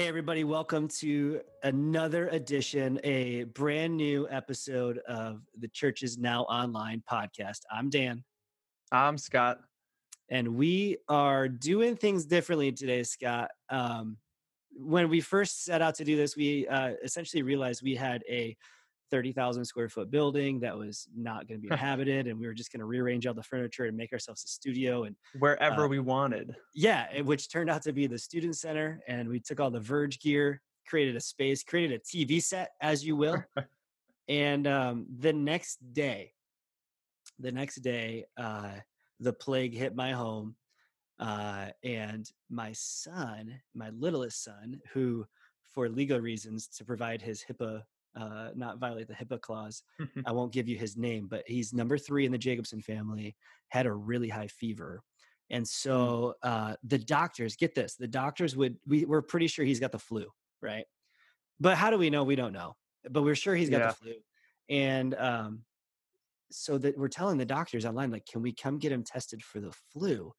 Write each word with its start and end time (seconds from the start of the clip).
Hey, 0.00 0.08
everybody, 0.08 0.44
welcome 0.44 0.88
to 1.00 1.42
another 1.62 2.28
edition, 2.28 2.98
a 3.04 3.44
brand 3.44 3.98
new 3.98 4.26
episode 4.30 4.96
of 5.06 5.42
the 5.58 5.68
Church 5.68 6.02
is 6.02 6.16
Now 6.16 6.44
Online 6.44 7.02
podcast. 7.06 7.64
I'm 7.70 7.90
Dan. 7.90 8.24
I'm 8.90 9.18
Scott. 9.18 9.58
And 10.30 10.56
we 10.56 10.96
are 11.10 11.50
doing 11.50 11.96
things 11.96 12.24
differently 12.24 12.72
today, 12.72 13.02
Scott. 13.02 13.50
Um, 13.68 14.16
when 14.72 15.10
we 15.10 15.20
first 15.20 15.66
set 15.66 15.82
out 15.82 15.96
to 15.96 16.04
do 16.04 16.16
this, 16.16 16.34
we 16.34 16.66
uh, 16.66 16.94
essentially 17.04 17.42
realized 17.42 17.82
we 17.82 17.94
had 17.94 18.22
a 18.26 18.56
30,000 19.10 19.64
square 19.64 19.88
foot 19.88 20.10
building 20.10 20.60
that 20.60 20.76
was 20.76 21.08
not 21.16 21.48
going 21.48 21.60
to 21.60 21.66
be 21.66 21.72
inhabited. 21.72 22.26
and 22.26 22.38
we 22.38 22.46
were 22.46 22.54
just 22.54 22.72
going 22.72 22.80
to 22.80 22.86
rearrange 22.86 23.26
all 23.26 23.34
the 23.34 23.42
furniture 23.42 23.84
and 23.84 23.96
make 23.96 24.12
ourselves 24.12 24.44
a 24.44 24.48
studio 24.48 25.04
and 25.04 25.16
wherever 25.38 25.84
uh, 25.84 25.88
we 25.88 25.98
wanted. 25.98 26.54
Yeah, 26.74 27.20
which 27.22 27.50
turned 27.50 27.70
out 27.70 27.82
to 27.82 27.92
be 27.92 28.06
the 28.06 28.18
student 28.18 28.56
center. 28.56 29.00
And 29.08 29.28
we 29.28 29.40
took 29.40 29.60
all 29.60 29.70
the 29.70 29.80
Verge 29.80 30.20
gear, 30.20 30.62
created 30.86 31.16
a 31.16 31.20
space, 31.20 31.62
created 31.62 32.00
a 32.00 32.04
TV 32.04 32.42
set, 32.42 32.70
as 32.80 33.04
you 33.04 33.16
will. 33.16 33.42
and 34.28 34.66
um, 34.66 35.06
the 35.18 35.32
next 35.32 35.78
day, 35.92 36.32
the 37.38 37.52
next 37.52 37.76
day, 37.76 38.26
uh, 38.36 38.72
the 39.18 39.32
plague 39.32 39.74
hit 39.74 39.94
my 39.94 40.12
home. 40.12 40.56
Uh, 41.18 41.68
and 41.84 42.30
my 42.48 42.72
son, 42.72 43.60
my 43.74 43.90
littlest 43.90 44.42
son, 44.42 44.80
who, 44.94 45.26
for 45.74 45.86
legal 45.88 46.18
reasons, 46.18 46.66
to 46.66 46.84
provide 46.84 47.20
his 47.20 47.44
HIPAA 47.44 47.82
uh, 48.16 48.48
not 48.54 48.78
violate 48.78 49.08
the 49.08 49.14
HIPAA 49.14 49.40
clause. 49.40 49.82
I 50.26 50.32
won't 50.32 50.52
give 50.52 50.68
you 50.68 50.76
his 50.76 50.96
name, 50.96 51.26
but 51.28 51.44
he's 51.46 51.72
number 51.72 51.98
three 51.98 52.26
in 52.26 52.32
the 52.32 52.38
Jacobson 52.38 52.80
family, 52.80 53.36
had 53.68 53.86
a 53.86 53.92
really 53.92 54.28
high 54.28 54.48
fever. 54.48 55.02
And 55.50 55.64
mm. 55.64 55.68
so 55.68 56.34
uh, 56.42 56.74
the 56.84 56.98
doctors, 56.98 57.56
get 57.56 57.74
this, 57.74 57.96
the 57.96 58.08
doctors 58.08 58.56
would, 58.56 58.76
we, 58.86 59.04
we're 59.04 59.22
pretty 59.22 59.46
sure 59.46 59.64
he's 59.64 59.80
got 59.80 59.92
the 59.92 59.98
flu, 59.98 60.26
right? 60.62 60.84
But 61.58 61.76
how 61.76 61.90
do 61.90 61.98
we 61.98 62.10
know? 62.10 62.24
We 62.24 62.36
don't 62.36 62.52
know. 62.52 62.76
But 63.08 63.22
we're 63.22 63.34
sure 63.34 63.54
he's 63.54 63.70
got 63.70 63.80
yeah. 63.80 63.88
the 63.88 63.94
flu. 63.94 64.12
And 64.68 65.14
um, 65.14 65.62
so 66.50 66.78
that 66.78 66.96
we're 66.96 67.08
telling 67.08 67.38
the 67.38 67.44
doctors 67.44 67.84
online, 67.84 68.10
like, 68.10 68.26
can 68.26 68.42
we 68.42 68.52
come 68.52 68.78
get 68.78 68.92
him 68.92 69.04
tested 69.04 69.42
for 69.42 69.60
the 69.60 69.72
flu? 69.92 70.32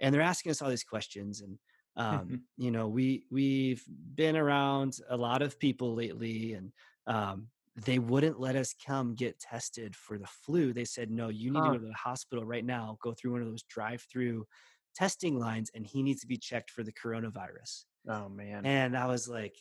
And 0.00 0.14
they're 0.14 0.22
asking 0.22 0.50
us 0.50 0.62
all 0.62 0.70
these 0.70 0.84
questions. 0.84 1.42
And 1.42 1.58
um, 1.96 2.42
you 2.56 2.70
know, 2.70 2.88
we 2.88 3.24
we've 3.30 3.84
been 4.14 4.36
around 4.36 4.98
a 5.08 5.16
lot 5.16 5.42
of 5.42 5.58
people 5.58 5.94
lately, 5.94 6.54
and 6.54 6.72
um, 7.06 7.48
they 7.76 7.98
wouldn't 7.98 8.38
let 8.38 8.56
us 8.56 8.74
come 8.86 9.14
get 9.14 9.40
tested 9.40 9.96
for 9.96 10.18
the 10.18 10.26
flu. 10.26 10.72
They 10.72 10.84
said, 10.84 11.10
no, 11.10 11.28
you 11.28 11.50
need 11.50 11.60
huh. 11.60 11.72
to 11.72 11.78
go 11.78 11.78
to 11.78 11.86
the 11.86 11.94
hospital 11.94 12.44
right 12.44 12.64
now, 12.64 12.98
go 13.02 13.12
through 13.12 13.32
one 13.32 13.42
of 13.42 13.48
those 13.48 13.62
drive 13.62 14.04
through 14.12 14.46
testing 14.94 15.38
lines, 15.38 15.70
and 15.74 15.86
he 15.86 16.02
needs 16.02 16.20
to 16.20 16.26
be 16.26 16.36
checked 16.36 16.70
for 16.70 16.82
the 16.82 16.92
coronavirus. 16.92 17.84
Oh, 18.08 18.28
man. 18.28 18.66
And 18.66 18.96
I 18.96 19.06
was 19.06 19.28
like, 19.28 19.56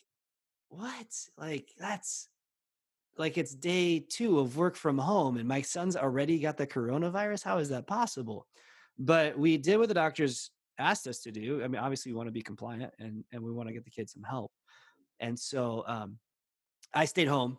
what? 0.70 1.08
Like, 1.38 1.70
that's 1.78 2.28
like 3.17 3.38
it's 3.38 3.53
day 3.53 4.00
two 4.00 4.39
of 4.39 4.58
work 4.58 4.76
from 4.76 4.98
home, 4.98 5.38
and 5.38 5.48
my 5.48 5.61
son's 5.61 5.95
already 5.95 6.39
got 6.39 6.58
the 6.58 6.67
coronavirus. 6.67 7.43
How 7.43 7.58
is 7.60 7.70
that 7.70 7.87
possible? 7.87 8.48
But 8.98 9.37
we 9.37 9.58
did 9.58 9.77
what 9.77 9.87
the 9.87 9.93
doctors 9.93 10.52
asked 10.77 11.08
us 11.08 11.20
to 11.21 11.32
do. 11.32 11.64
I 11.64 11.67
mean, 11.67 11.82
obviously, 11.82 12.11
we 12.11 12.17
want 12.17 12.27
to 12.27 12.33
be 12.33 12.42
compliant 12.42 12.93
and, 12.99 13.23
and 13.32 13.42
we 13.42 13.52
want 13.52 13.67
to 13.67 13.73
get 13.73 13.83
the 13.86 13.92
kids 13.92 14.14
some 14.14 14.23
help. 14.23 14.52
And 15.20 15.37
so, 15.37 15.83
um, 15.87 16.17
I 16.94 17.06
stayed 17.06 17.28
home 17.28 17.58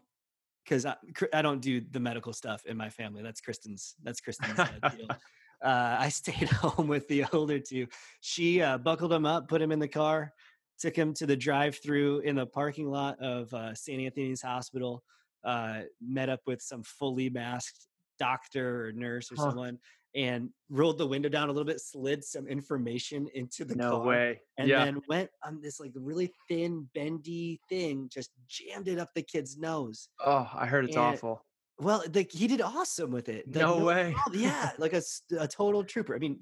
because 0.64 0.86
I, 0.86 0.96
I, 1.32 1.42
don't 1.42 1.60
do 1.60 1.80
the 1.80 2.00
medical 2.00 2.32
stuff 2.32 2.64
in 2.66 2.76
my 2.76 2.88
family. 2.88 3.22
That's 3.22 3.40
Kristen's. 3.40 3.94
That's 4.02 4.20
Kristen's 4.20 4.56
deal. 4.56 5.08
Uh, 5.62 5.96
I 5.96 6.08
stayed 6.10 6.48
home 6.48 6.88
with 6.88 7.06
the 7.06 7.24
older 7.32 7.60
two. 7.60 7.86
She 8.20 8.60
uh, 8.60 8.78
buckled 8.78 9.12
him 9.12 9.24
up, 9.24 9.46
put 9.46 9.62
him 9.62 9.70
in 9.70 9.78
the 9.78 9.86
car, 9.86 10.32
took 10.80 10.96
him 10.96 11.14
to 11.14 11.24
the 11.24 11.36
drive-through 11.36 12.20
in 12.20 12.34
the 12.34 12.46
parking 12.46 12.90
lot 12.90 13.16
of 13.20 13.54
uh, 13.54 13.72
St. 13.72 14.02
Anthony's 14.02 14.42
Hospital. 14.42 15.04
Uh, 15.44 15.82
met 16.00 16.28
up 16.28 16.40
with 16.46 16.60
some 16.60 16.82
fully 16.82 17.30
masked 17.30 17.86
doctor 18.18 18.86
or 18.86 18.92
nurse 18.92 19.30
or 19.30 19.36
huh. 19.36 19.42
someone, 19.50 19.78
and 20.14 20.50
rolled 20.68 20.98
the 20.98 21.06
window 21.06 21.28
down 21.28 21.48
a 21.48 21.52
little 21.52 21.66
bit, 21.66 21.80
slid 21.80 22.24
some 22.24 22.46
information 22.46 23.28
into 23.34 23.64
the 23.64 23.74
no 23.74 23.98
car, 23.98 24.06
way, 24.06 24.40
and 24.58 24.68
yeah. 24.68 24.84
then 24.84 25.00
went 25.08 25.30
on 25.44 25.60
this 25.60 25.80
like 25.80 25.92
really 25.94 26.32
thin, 26.48 26.88
bendy 26.94 27.60
thing, 27.68 28.08
just 28.12 28.30
jammed 28.46 28.88
it 28.88 28.98
up 28.98 29.10
the 29.14 29.22
kid's 29.22 29.56
nose. 29.56 30.08
Oh, 30.24 30.48
I 30.54 30.66
heard 30.66 30.84
it's 30.84 30.96
and, 30.96 31.04
awful. 31.04 31.44
Well, 31.78 32.04
like 32.14 32.30
he 32.30 32.46
did 32.46 32.60
awesome 32.60 33.10
with 33.10 33.28
it. 33.28 33.48
No, 33.48 33.78
no 33.78 33.84
way. 33.84 34.14
yeah, 34.32 34.70
like 34.78 34.92
a, 34.92 35.02
a 35.38 35.48
total 35.48 35.82
trooper. 35.84 36.14
I 36.14 36.18
mean, 36.18 36.38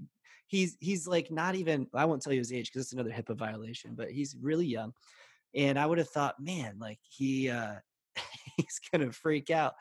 he's 0.47 0.77
he's 0.81 1.07
like 1.07 1.31
not 1.31 1.55
even. 1.55 1.87
I 1.95 2.05
won't 2.05 2.23
tell 2.23 2.33
you 2.33 2.41
his 2.41 2.53
age 2.53 2.73
because 2.73 2.87
it's 2.87 2.93
another 2.93 3.11
HIPAA 3.11 3.37
violation, 3.37 3.95
but 3.95 4.11
he's 4.11 4.37
really 4.41 4.67
young. 4.67 4.93
And 5.55 5.79
I 5.79 5.87
would 5.87 5.99
have 5.99 6.11
thought, 6.11 6.41
man, 6.41 6.77
like 6.79 6.99
he 7.09 7.51
uh 7.51 7.75
he's 8.57 8.81
gonna 8.93 9.13
freak 9.13 9.51
out. 9.51 9.75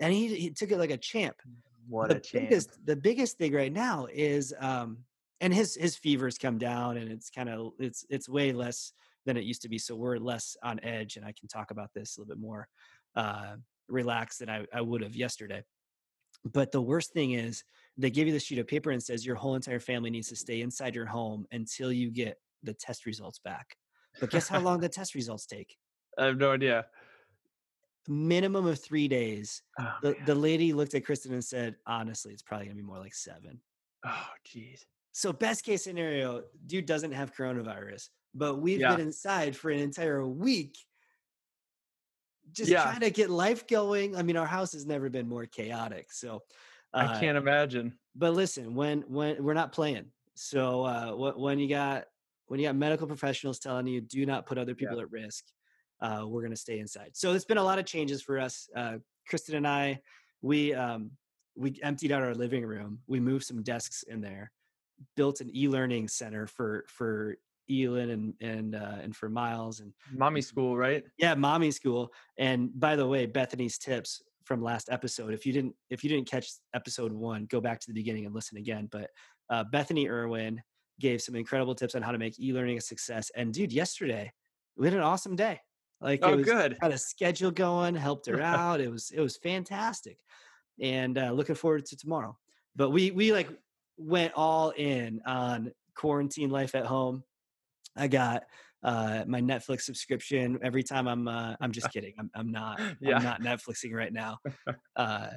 And 0.00 0.12
he, 0.12 0.34
he 0.34 0.50
took 0.50 0.72
it 0.72 0.78
like 0.78 0.90
a 0.90 0.96
champ. 0.96 1.36
What 1.88 2.08
the 2.08 2.16
a 2.16 2.20
champ. 2.20 2.48
biggest 2.48 2.86
the 2.86 2.96
biggest 2.96 3.38
thing 3.38 3.52
right 3.52 3.72
now 3.72 4.06
is 4.12 4.54
um 4.58 4.98
and 5.40 5.52
his 5.52 5.74
his 5.74 5.96
fever's 5.96 6.38
come 6.38 6.58
down 6.58 6.96
and 6.96 7.10
it's 7.10 7.30
kind 7.30 7.48
of 7.48 7.72
it's 7.78 8.04
it's 8.08 8.28
way 8.28 8.52
less 8.52 8.92
than 9.26 9.36
it 9.36 9.44
used 9.44 9.62
to 9.62 9.68
be 9.68 9.78
so 9.78 9.94
we're 9.94 10.18
less 10.18 10.56
on 10.62 10.78
edge 10.82 11.16
and 11.16 11.24
i 11.24 11.32
can 11.38 11.48
talk 11.48 11.70
about 11.70 11.90
this 11.94 12.16
a 12.16 12.20
little 12.20 12.34
bit 12.34 12.40
more 12.40 12.68
uh 13.16 13.56
relaxed 13.88 14.38
than 14.40 14.48
i, 14.48 14.64
I 14.72 14.80
would 14.80 15.02
have 15.02 15.16
yesterday. 15.16 15.62
But 16.44 16.72
the 16.72 16.82
worst 16.82 17.12
thing 17.12 17.32
is 17.32 17.64
they 17.96 18.10
give 18.10 18.26
you 18.26 18.32
the 18.32 18.40
sheet 18.40 18.58
of 18.58 18.66
paper 18.66 18.90
and 18.90 19.02
says 19.02 19.24
your 19.24 19.36
whole 19.36 19.54
entire 19.54 19.80
family 19.80 20.10
needs 20.10 20.28
to 20.28 20.36
stay 20.36 20.60
inside 20.60 20.94
your 20.94 21.06
home 21.06 21.46
until 21.52 21.92
you 21.92 22.10
get 22.10 22.38
the 22.62 22.74
test 22.74 23.06
results 23.06 23.38
back. 23.38 23.76
But 24.20 24.30
guess 24.30 24.48
how 24.48 24.60
long 24.60 24.80
the 24.80 24.88
test 24.90 25.14
results 25.14 25.46
take? 25.46 25.76
I 26.18 26.26
have 26.26 26.36
no 26.36 26.52
idea 26.52 26.86
minimum 28.08 28.66
of 28.66 28.80
three 28.80 29.08
days. 29.08 29.62
Oh, 29.78 29.94
the, 30.02 30.16
the 30.26 30.34
lady 30.34 30.72
looked 30.72 30.94
at 30.94 31.04
Kristen 31.04 31.32
and 31.32 31.44
said, 31.44 31.76
honestly, 31.86 32.32
it's 32.32 32.42
probably 32.42 32.66
gonna 32.66 32.76
be 32.76 32.82
more 32.82 32.98
like 32.98 33.14
seven. 33.14 33.60
Oh, 34.04 34.26
geez. 34.44 34.84
So 35.12 35.32
best 35.32 35.64
case 35.64 35.84
scenario, 35.84 36.42
dude 36.66 36.86
doesn't 36.86 37.12
have 37.12 37.34
coronavirus, 37.34 38.08
but 38.34 38.56
we've 38.56 38.80
yeah. 38.80 38.96
been 38.96 39.06
inside 39.06 39.56
for 39.56 39.70
an 39.70 39.78
entire 39.78 40.26
week. 40.26 40.76
Just 42.52 42.70
yeah. 42.70 42.82
trying 42.82 43.00
to 43.00 43.10
get 43.10 43.30
life 43.30 43.66
going. 43.66 44.16
I 44.16 44.22
mean, 44.22 44.36
our 44.36 44.46
house 44.46 44.72
has 44.72 44.86
never 44.86 45.08
been 45.08 45.28
more 45.28 45.46
chaotic. 45.46 46.12
So 46.12 46.42
uh, 46.92 47.08
I 47.10 47.20
can't 47.20 47.38
imagine. 47.38 47.94
But 48.14 48.34
listen, 48.34 48.74
when 48.74 49.02
when 49.08 49.42
we're 49.42 49.54
not 49.54 49.72
playing, 49.72 50.06
so 50.34 50.84
uh, 50.84 51.32
when 51.36 51.58
you 51.58 51.68
got 51.68 52.04
when 52.46 52.60
you 52.60 52.66
got 52.66 52.76
medical 52.76 53.06
professionals 53.06 53.58
telling 53.58 53.86
you 53.86 54.00
do 54.00 54.26
not 54.26 54.46
put 54.46 54.58
other 54.58 54.74
people 54.74 54.96
yeah. 54.96 55.02
at 55.02 55.10
risk, 55.10 55.44
uh, 56.04 56.26
we're 56.26 56.42
going 56.42 56.50
to 56.50 56.56
stay 56.56 56.78
inside. 56.78 57.10
So 57.14 57.32
it's 57.32 57.46
been 57.46 57.58
a 57.58 57.64
lot 57.64 57.78
of 57.78 57.86
changes 57.86 58.20
for 58.20 58.38
us. 58.38 58.68
Uh, 58.76 58.98
Kristen 59.26 59.56
and 59.56 59.66
I, 59.66 60.00
we 60.42 60.74
um, 60.74 61.12
we 61.56 61.78
emptied 61.82 62.12
out 62.12 62.22
our 62.22 62.34
living 62.34 62.64
room. 62.64 62.98
We 63.06 63.20
moved 63.20 63.44
some 63.44 63.62
desks 63.62 64.02
in 64.02 64.20
there, 64.20 64.50
built 65.16 65.40
an 65.40 65.50
e-learning 65.56 66.08
center 66.08 66.46
for 66.46 66.84
for 66.88 67.36
Elin 67.70 68.10
and 68.10 68.34
and 68.42 68.74
uh, 68.74 68.98
and 69.02 69.16
for 69.16 69.30
Miles 69.30 69.80
and 69.80 69.94
mommy 70.12 70.42
school, 70.42 70.76
right? 70.76 71.02
Yeah, 71.16 71.34
mommy 71.34 71.70
school. 71.70 72.12
And 72.38 72.78
by 72.78 72.96
the 72.96 73.06
way, 73.06 73.24
Bethany's 73.24 73.78
tips 73.78 74.22
from 74.44 74.62
last 74.62 74.90
episode. 74.90 75.32
If 75.32 75.46
you 75.46 75.54
didn't 75.54 75.74
if 75.88 76.04
you 76.04 76.10
didn't 76.10 76.28
catch 76.28 76.48
episode 76.74 77.12
one, 77.12 77.46
go 77.46 77.62
back 77.62 77.80
to 77.80 77.86
the 77.86 77.94
beginning 77.94 78.26
and 78.26 78.34
listen 78.34 78.58
again. 78.58 78.88
But 78.92 79.08
uh, 79.48 79.64
Bethany 79.64 80.08
Irwin 80.08 80.62
gave 81.00 81.22
some 81.22 81.34
incredible 81.34 81.74
tips 81.74 81.94
on 81.94 82.02
how 82.02 82.12
to 82.12 82.18
make 82.18 82.38
e-learning 82.38 82.76
a 82.76 82.80
success. 82.80 83.30
And 83.34 83.54
dude, 83.54 83.72
yesterday 83.72 84.30
we 84.76 84.86
had 84.86 84.94
an 84.94 85.00
awesome 85.00 85.34
day. 85.34 85.60
Like 86.00 86.20
oh, 86.22 86.32
it 86.32 86.36
was 86.36 86.44
good. 86.44 86.76
Had 86.80 86.92
a 86.92 86.98
schedule 86.98 87.50
going, 87.50 87.94
helped 87.94 88.26
her 88.26 88.40
out. 88.42 88.80
it 88.80 88.90
was 88.90 89.10
it 89.10 89.20
was 89.20 89.36
fantastic, 89.36 90.18
and 90.80 91.16
uh, 91.18 91.32
looking 91.32 91.54
forward 91.54 91.86
to 91.86 91.96
tomorrow. 91.96 92.36
But 92.76 92.90
we 92.90 93.10
we 93.10 93.32
like 93.32 93.48
went 93.96 94.32
all 94.34 94.70
in 94.70 95.20
on 95.26 95.72
quarantine 95.94 96.50
life 96.50 96.74
at 96.74 96.86
home. 96.86 97.22
I 97.96 98.08
got 98.08 98.44
uh, 98.82 99.24
my 99.26 99.40
Netflix 99.40 99.82
subscription 99.82 100.58
every 100.62 100.82
time 100.82 101.08
I'm. 101.08 101.26
Uh, 101.26 101.54
I'm 101.60 101.72
just 101.72 101.90
kidding. 101.90 102.14
I'm, 102.18 102.30
I'm 102.34 102.52
not. 102.52 102.80
yeah. 103.00 103.16
I'm 103.16 103.22
not 103.22 103.40
Netflixing 103.40 103.92
right 103.92 104.12
now. 104.12 104.38
Uh, 104.96 105.28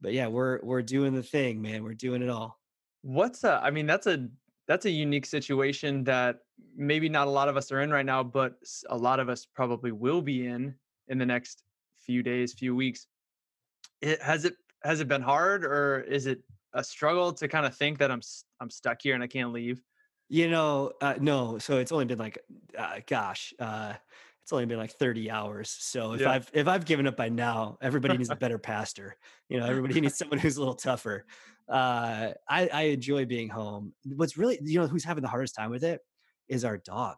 but 0.00 0.14
yeah, 0.14 0.26
we're 0.26 0.60
we're 0.62 0.80
doing 0.80 1.14
the 1.14 1.22
thing, 1.22 1.60
man. 1.60 1.84
We're 1.84 1.92
doing 1.92 2.22
it 2.22 2.30
all. 2.30 2.58
What's 3.02 3.44
uh? 3.44 3.60
I 3.62 3.70
mean, 3.70 3.86
that's 3.86 4.06
a 4.06 4.28
that's 4.66 4.86
a 4.86 4.90
unique 4.90 5.26
situation 5.26 6.04
that 6.04 6.38
maybe 6.76 7.08
not 7.08 7.26
a 7.26 7.30
lot 7.30 7.48
of 7.48 7.56
us 7.56 7.70
are 7.72 7.80
in 7.80 7.90
right 7.90 8.06
now, 8.06 8.22
but 8.22 8.54
a 8.88 8.96
lot 8.96 9.20
of 9.20 9.28
us 9.28 9.46
probably 9.46 9.92
will 9.92 10.22
be 10.22 10.46
in 10.46 10.74
in 11.08 11.18
the 11.18 11.26
next 11.26 11.62
few 12.04 12.22
days, 12.22 12.52
few 12.52 12.74
weeks. 12.74 13.06
It, 14.00 14.20
has 14.22 14.44
it 14.44 14.54
has 14.82 15.00
it 15.00 15.08
been 15.08 15.22
hard, 15.22 15.64
or 15.64 16.00
is 16.00 16.26
it 16.26 16.40
a 16.72 16.84
struggle 16.84 17.32
to 17.32 17.48
kind 17.48 17.66
of 17.66 17.76
think 17.76 17.98
that 17.98 18.10
I'm 18.10 18.20
I'm 18.60 18.70
stuck 18.70 19.00
here 19.02 19.14
and 19.14 19.22
I 19.22 19.26
can't 19.26 19.52
leave? 19.52 19.82
You 20.28 20.50
know, 20.50 20.92
uh, 21.00 21.14
no. 21.20 21.58
So 21.58 21.78
it's 21.78 21.92
only 21.92 22.06
been 22.06 22.18
like, 22.18 22.38
uh, 22.78 23.00
gosh, 23.06 23.52
uh, 23.58 23.94
it's 24.42 24.52
only 24.52 24.66
been 24.66 24.78
like 24.78 24.92
30 24.92 25.30
hours. 25.30 25.70
So 25.70 26.12
if 26.12 26.22
yeah. 26.22 26.32
I've 26.32 26.50
if 26.52 26.68
I've 26.68 26.84
given 26.84 27.06
up 27.06 27.16
by 27.16 27.28
now, 27.28 27.78
everybody 27.80 28.16
needs 28.16 28.30
a 28.30 28.36
better 28.36 28.58
pastor. 28.58 29.16
You 29.48 29.60
know, 29.60 29.66
everybody 29.66 30.00
needs 30.00 30.16
someone 30.16 30.38
who's 30.38 30.56
a 30.56 30.60
little 30.60 30.74
tougher. 30.74 31.24
Uh, 31.68 32.32
I, 32.46 32.68
I 32.68 32.82
enjoy 32.82 33.24
being 33.24 33.48
home. 33.48 33.94
What's 34.04 34.36
really, 34.36 34.58
you 34.62 34.80
know, 34.80 34.86
who's 34.86 35.04
having 35.04 35.22
the 35.22 35.28
hardest 35.28 35.54
time 35.54 35.70
with 35.70 35.82
it 35.82 36.00
is 36.48 36.64
our 36.64 36.78
dog. 36.78 37.16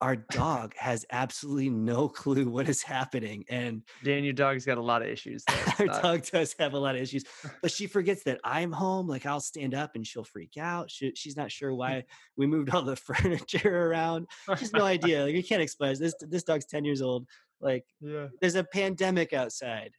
our 0.00 0.16
dog 0.30 0.74
has 0.76 1.06
absolutely 1.12 1.70
no 1.70 2.08
clue 2.20 2.48
what 2.48 2.68
is 2.68 2.82
happening. 2.82 3.44
And 3.48 3.82
Dan, 4.02 4.24
your 4.24 4.32
dog's 4.32 4.64
got 4.64 4.78
a 4.78 4.82
lot 4.82 5.02
of 5.02 5.08
issues. 5.08 5.44
our 5.78 5.86
not... 5.86 6.02
dog 6.02 6.26
does 6.26 6.54
have 6.58 6.74
a 6.74 6.78
lot 6.78 6.96
of 6.96 7.02
issues, 7.02 7.24
but 7.60 7.70
she 7.70 7.86
forgets 7.86 8.24
that 8.24 8.40
I'm 8.44 8.72
home. 8.72 9.06
Like 9.06 9.26
I'll 9.26 9.40
stand 9.40 9.74
up 9.74 9.92
and 9.94 10.06
she'll 10.06 10.24
freak 10.24 10.56
out. 10.58 10.90
She, 10.90 11.12
she's 11.14 11.36
not 11.36 11.52
sure 11.52 11.74
why 11.74 12.04
we 12.36 12.46
moved 12.46 12.70
all 12.70 12.82
the 12.82 12.96
furniture 12.96 13.90
around. 13.90 14.26
She's 14.58 14.72
no 14.72 14.84
idea. 14.84 15.24
Like 15.24 15.34
you 15.34 15.44
can't 15.44 15.62
explain 15.62 15.96
this. 15.98 16.14
This 16.20 16.42
dog's 16.42 16.66
10 16.66 16.84
years 16.84 17.02
old. 17.02 17.26
Like 17.60 17.84
yeah. 18.00 18.26
there's 18.40 18.56
a 18.56 18.64
pandemic 18.64 19.32
outside. 19.32 19.92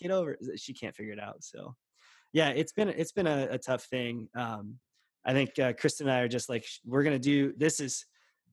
Get 0.00 0.10
over 0.10 0.32
it. 0.32 0.58
She 0.58 0.72
can't 0.72 0.96
figure 0.96 1.12
it 1.12 1.20
out. 1.20 1.44
So 1.44 1.76
yeah, 2.32 2.48
it's 2.48 2.72
been, 2.72 2.88
it's 2.88 3.12
been 3.12 3.28
a, 3.28 3.48
a 3.50 3.58
tough 3.58 3.84
thing. 3.84 4.28
Um, 4.34 4.78
I 5.24 5.32
think 5.32 5.58
uh, 5.58 5.72
Kristen 5.72 6.08
and 6.08 6.16
I 6.16 6.20
are 6.20 6.28
just 6.28 6.48
like, 6.48 6.66
we're 6.84 7.02
going 7.02 7.16
to 7.16 7.18
do, 7.18 7.52
this 7.56 7.80
is, 7.80 8.04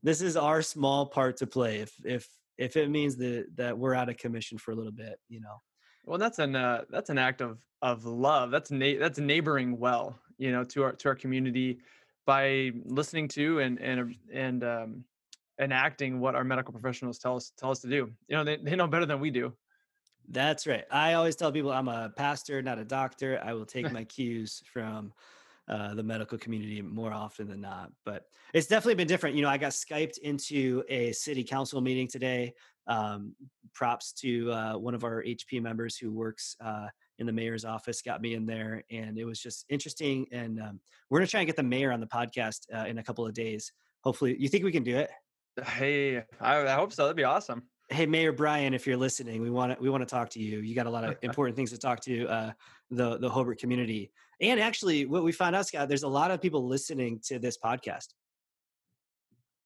this 0.03 0.21
is 0.21 0.35
our 0.37 0.61
small 0.61 1.05
part 1.05 1.37
to 1.37 1.47
play. 1.47 1.79
If 1.79 1.93
if 2.03 2.27
if 2.57 2.77
it 2.77 2.89
means 2.89 3.17
that 3.17 3.45
that 3.55 3.77
we're 3.77 3.93
out 3.93 4.09
of 4.09 4.17
commission 4.17 4.57
for 4.57 4.71
a 4.71 4.75
little 4.75 4.91
bit, 4.91 5.19
you 5.29 5.41
know. 5.41 5.61
Well, 6.05 6.17
that's 6.17 6.39
an 6.39 6.55
uh, 6.55 6.83
that's 6.89 7.09
an 7.09 7.17
act 7.17 7.41
of 7.41 7.59
of 7.81 8.05
love. 8.05 8.51
That's 8.51 8.71
na- 8.71 8.99
that's 8.99 9.19
neighboring 9.19 9.77
well, 9.79 10.19
you 10.37 10.51
know, 10.51 10.63
to 10.65 10.83
our 10.83 10.93
to 10.93 11.09
our 11.09 11.15
community 11.15 11.79
by 12.25 12.71
listening 12.85 13.27
to 13.29 13.59
and 13.59 13.79
and 13.79 14.15
and 14.33 14.63
um, 14.63 15.05
enacting 15.59 16.19
what 16.19 16.35
our 16.35 16.43
medical 16.43 16.73
professionals 16.73 17.19
tell 17.19 17.35
us 17.35 17.51
tell 17.57 17.71
us 17.71 17.79
to 17.81 17.87
do. 17.87 18.11
You 18.27 18.37
know, 18.37 18.43
they 18.43 18.57
they 18.57 18.75
know 18.75 18.87
better 18.87 19.05
than 19.05 19.19
we 19.19 19.29
do. 19.29 19.53
That's 20.29 20.65
right. 20.65 20.85
I 20.91 21.13
always 21.13 21.35
tell 21.35 21.51
people 21.51 21.71
I'm 21.71 21.87
a 21.87 22.11
pastor, 22.15 22.61
not 22.61 22.79
a 22.79 22.85
doctor. 22.85 23.39
I 23.43 23.53
will 23.53 23.65
take 23.65 23.91
my 23.91 24.03
cues 24.03 24.63
from 24.71 25.13
uh, 25.67 25.93
the 25.93 26.03
medical 26.03 26.37
community 26.37 26.81
more 26.81 27.13
often 27.13 27.47
than 27.47 27.61
not. 27.61 27.91
But 28.05 28.25
it's 28.53 28.67
definitely 28.67 28.95
been 28.95 29.07
different. 29.07 29.35
You 29.35 29.43
know, 29.43 29.49
I 29.49 29.57
got 29.57 29.71
Skyped 29.71 30.17
into 30.19 30.83
a 30.89 31.11
city 31.11 31.43
council 31.43 31.81
meeting 31.81 32.07
today. 32.07 32.53
Um, 32.87 33.35
props 33.73 34.11
to 34.13 34.51
uh, 34.51 34.77
one 34.77 34.93
of 34.93 35.03
our 35.03 35.23
HP 35.23 35.61
members 35.61 35.95
who 35.95 36.11
works 36.11 36.55
uh, 36.59 36.87
in 37.19 37.25
the 37.25 37.31
mayor's 37.31 37.63
office, 37.63 38.01
got 38.01 38.21
me 38.21 38.33
in 38.33 38.45
there, 38.45 38.83
and 38.89 39.17
it 39.17 39.23
was 39.23 39.39
just 39.39 39.65
interesting. 39.69 40.25
And 40.31 40.59
um, 40.59 40.79
we're 41.09 41.19
gonna 41.19 41.27
try 41.27 41.41
and 41.41 41.47
get 41.47 41.55
the 41.55 41.63
mayor 41.63 41.91
on 41.91 41.99
the 41.99 42.07
podcast 42.07 42.61
uh, 42.73 42.85
in 42.87 42.97
a 42.97 43.03
couple 43.03 43.25
of 43.25 43.33
days. 43.33 43.71
Hopefully, 44.03 44.35
you 44.39 44.49
think 44.49 44.63
we 44.63 44.71
can 44.71 44.83
do 44.83 44.97
it? 44.97 45.11
Hey, 45.63 46.17
I, 46.39 46.65
I 46.65 46.73
hope 46.73 46.91
so. 46.91 47.03
That'd 47.03 47.17
be 47.17 47.23
awesome 47.23 47.63
hey 47.91 48.05
mayor 48.05 48.31
brian 48.31 48.73
if 48.73 48.87
you're 48.87 48.95
listening 48.95 49.41
we 49.41 49.49
want 49.49 49.75
to 49.75 49.81
we 49.81 49.89
want 49.89 50.01
to 50.01 50.05
talk 50.05 50.29
to 50.29 50.39
you 50.39 50.59
you 50.59 50.73
got 50.73 50.85
a 50.85 50.89
lot 50.89 51.03
of 51.03 51.17
important 51.23 51.57
things 51.57 51.71
to 51.71 51.77
talk 51.77 51.99
to 51.99 52.25
uh, 52.27 52.51
the 52.89 53.17
the 53.17 53.29
hobart 53.29 53.59
community 53.59 54.09
and 54.41 54.59
actually 54.59 55.05
what 55.05 55.23
we 55.23 55.31
found 55.31 55.55
out 55.55 55.67
scott 55.67 55.87
there's 55.87 56.03
a 56.03 56.07
lot 56.07 56.31
of 56.31 56.41
people 56.41 56.67
listening 56.67 57.19
to 57.25 57.39
this 57.39 57.57
podcast. 57.57 58.07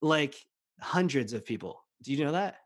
Like 0.02 0.36
hundreds 0.80 1.34
of 1.34 1.46
people. 1.46 1.84
Do 2.04 2.14
you 2.14 2.24
know 2.24 2.34
that? 2.34 2.58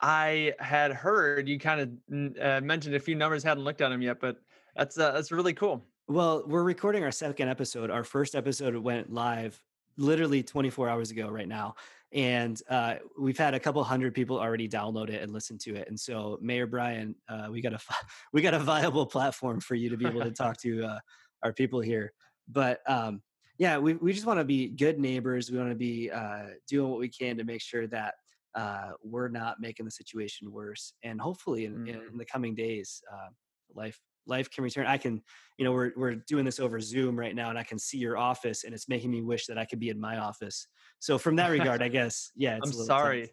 I 0.00 0.54
had 0.58 0.92
heard 0.92 1.48
you 1.48 1.58
kind 1.58 1.80
of 1.80 2.36
uh, 2.40 2.60
mentioned 2.62 2.94
a 2.94 3.00
few 3.00 3.14
numbers 3.14 3.42
hadn't 3.42 3.64
looked 3.64 3.82
at 3.82 3.90
them 3.90 4.00
yet 4.00 4.20
but 4.20 4.36
that's 4.76 4.98
uh, 4.98 5.12
that's 5.12 5.32
really 5.32 5.52
cool. 5.52 5.84
Well 6.08 6.44
we're 6.46 6.62
recording 6.62 7.04
our 7.04 7.12
second 7.12 7.48
episode. 7.48 7.90
Our 7.90 8.04
first 8.04 8.34
episode 8.34 8.76
went 8.76 9.12
live 9.12 9.60
literally 9.98 10.42
24 10.42 10.88
hours 10.88 11.10
ago 11.10 11.28
right 11.28 11.48
now 11.48 11.74
and 12.12 12.60
uh, 12.68 12.96
we've 13.18 13.38
had 13.38 13.54
a 13.54 13.60
couple 13.60 13.82
hundred 13.84 14.14
people 14.14 14.38
already 14.38 14.68
download 14.68 15.10
it 15.10 15.22
and 15.22 15.32
listen 15.32 15.58
to 15.58 15.76
it. 15.76 15.88
And 15.88 15.98
so, 15.98 16.38
Mayor 16.42 16.66
Brian, 16.66 17.14
uh, 17.28 17.48
we 17.50 17.60
got 17.60 17.72
a 17.72 17.78
we 18.32 18.42
got 18.42 18.54
a 18.54 18.58
viable 18.58 19.06
platform 19.06 19.60
for 19.60 19.74
you 19.74 19.88
to 19.90 19.96
be 19.96 20.06
able 20.06 20.22
to 20.22 20.30
talk 20.32 20.56
to 20.58 20.84
uh, 20.84 20.98
our 21.42 21.52
people 21.52 21.80
here. 21.80 22.12
But 22.48 22.80
um, 22.86 23.22
yeah, 23.58 23.78
we 23.78 23.94
we 23.94 24.12
just 24.12 24.26
want 24.26 24.40
to 24.40 24.44
be 24.44 24.68
good 24.68 24.98
neighbors. 24.98 25.50
We 25.50 25.58
want 25.58 25.70
to 25.70 25.76
be 25.76 26.10
uh, 26.10 26.46
doing 26.68 26.90
what 26.90 27.00
we 27.00 27.08
can 27.08 27.36
to 27.36 27.44
make 27.44 27.60
sure 27.60 27.86
that 27.88 28.14
uh, 28.54 28.92
we're 29.02 29.28
not 29.28 29.60
making 29.60 29.84
the 29.84 29.90
situation 29.90 30.50
worse. 30.50 30.94
And 31.02 31.20
hopefully, 31.20 31.66
in, 31.66 31.74
mm-hmm. 31.74 32.12
in 32.12 32.18
the 32.18 32.24
coming 32.24 32.54
days, 32.54 33.02
uh, 33.12 33.28
life 33.74 34.00
life 34.26 34.50
can 34.50 34.64
return. 34.64 34.86
I 34.86 34.96
can, 34.96 35.22
you 35.58 35.64
know, 35.64 35.72
we're 35.72 35.92
we're 35.96 36.14
doing 36.14 36.44
this 36.44 36.60
over 36.60 36.80
Zoom 36.80 37.18
right 37.18 37.34
now, 37.34 37.50
and 37.50 37.58
I 37.58 37.62
can 37.62 37.78
see 37.78 37.98
your 37.98 38.16
office, 38.16 38.64
and 38.64 38.74
it's 38.74 38.88
making 38.88 39.10
me 39.10 39.22
wish 39.22 39.46
that 39.46 39.58
I 39.58 39.64
could 39.64 39.80
be 39.80 39.90
in 39.90 40.00
my 40.00 40.18
office. 40.18 40.66
So 40.98 41.18
from 41.18 41.36
that 41.36 41.48
regard, 41.48 41.82
I 41.82 41.88
guess, 41.98 42.30
yeah. 42.36 42.58
I'm 42.62 42.72
sorry. 42.72 43.20
Yeah. 43.20 43.26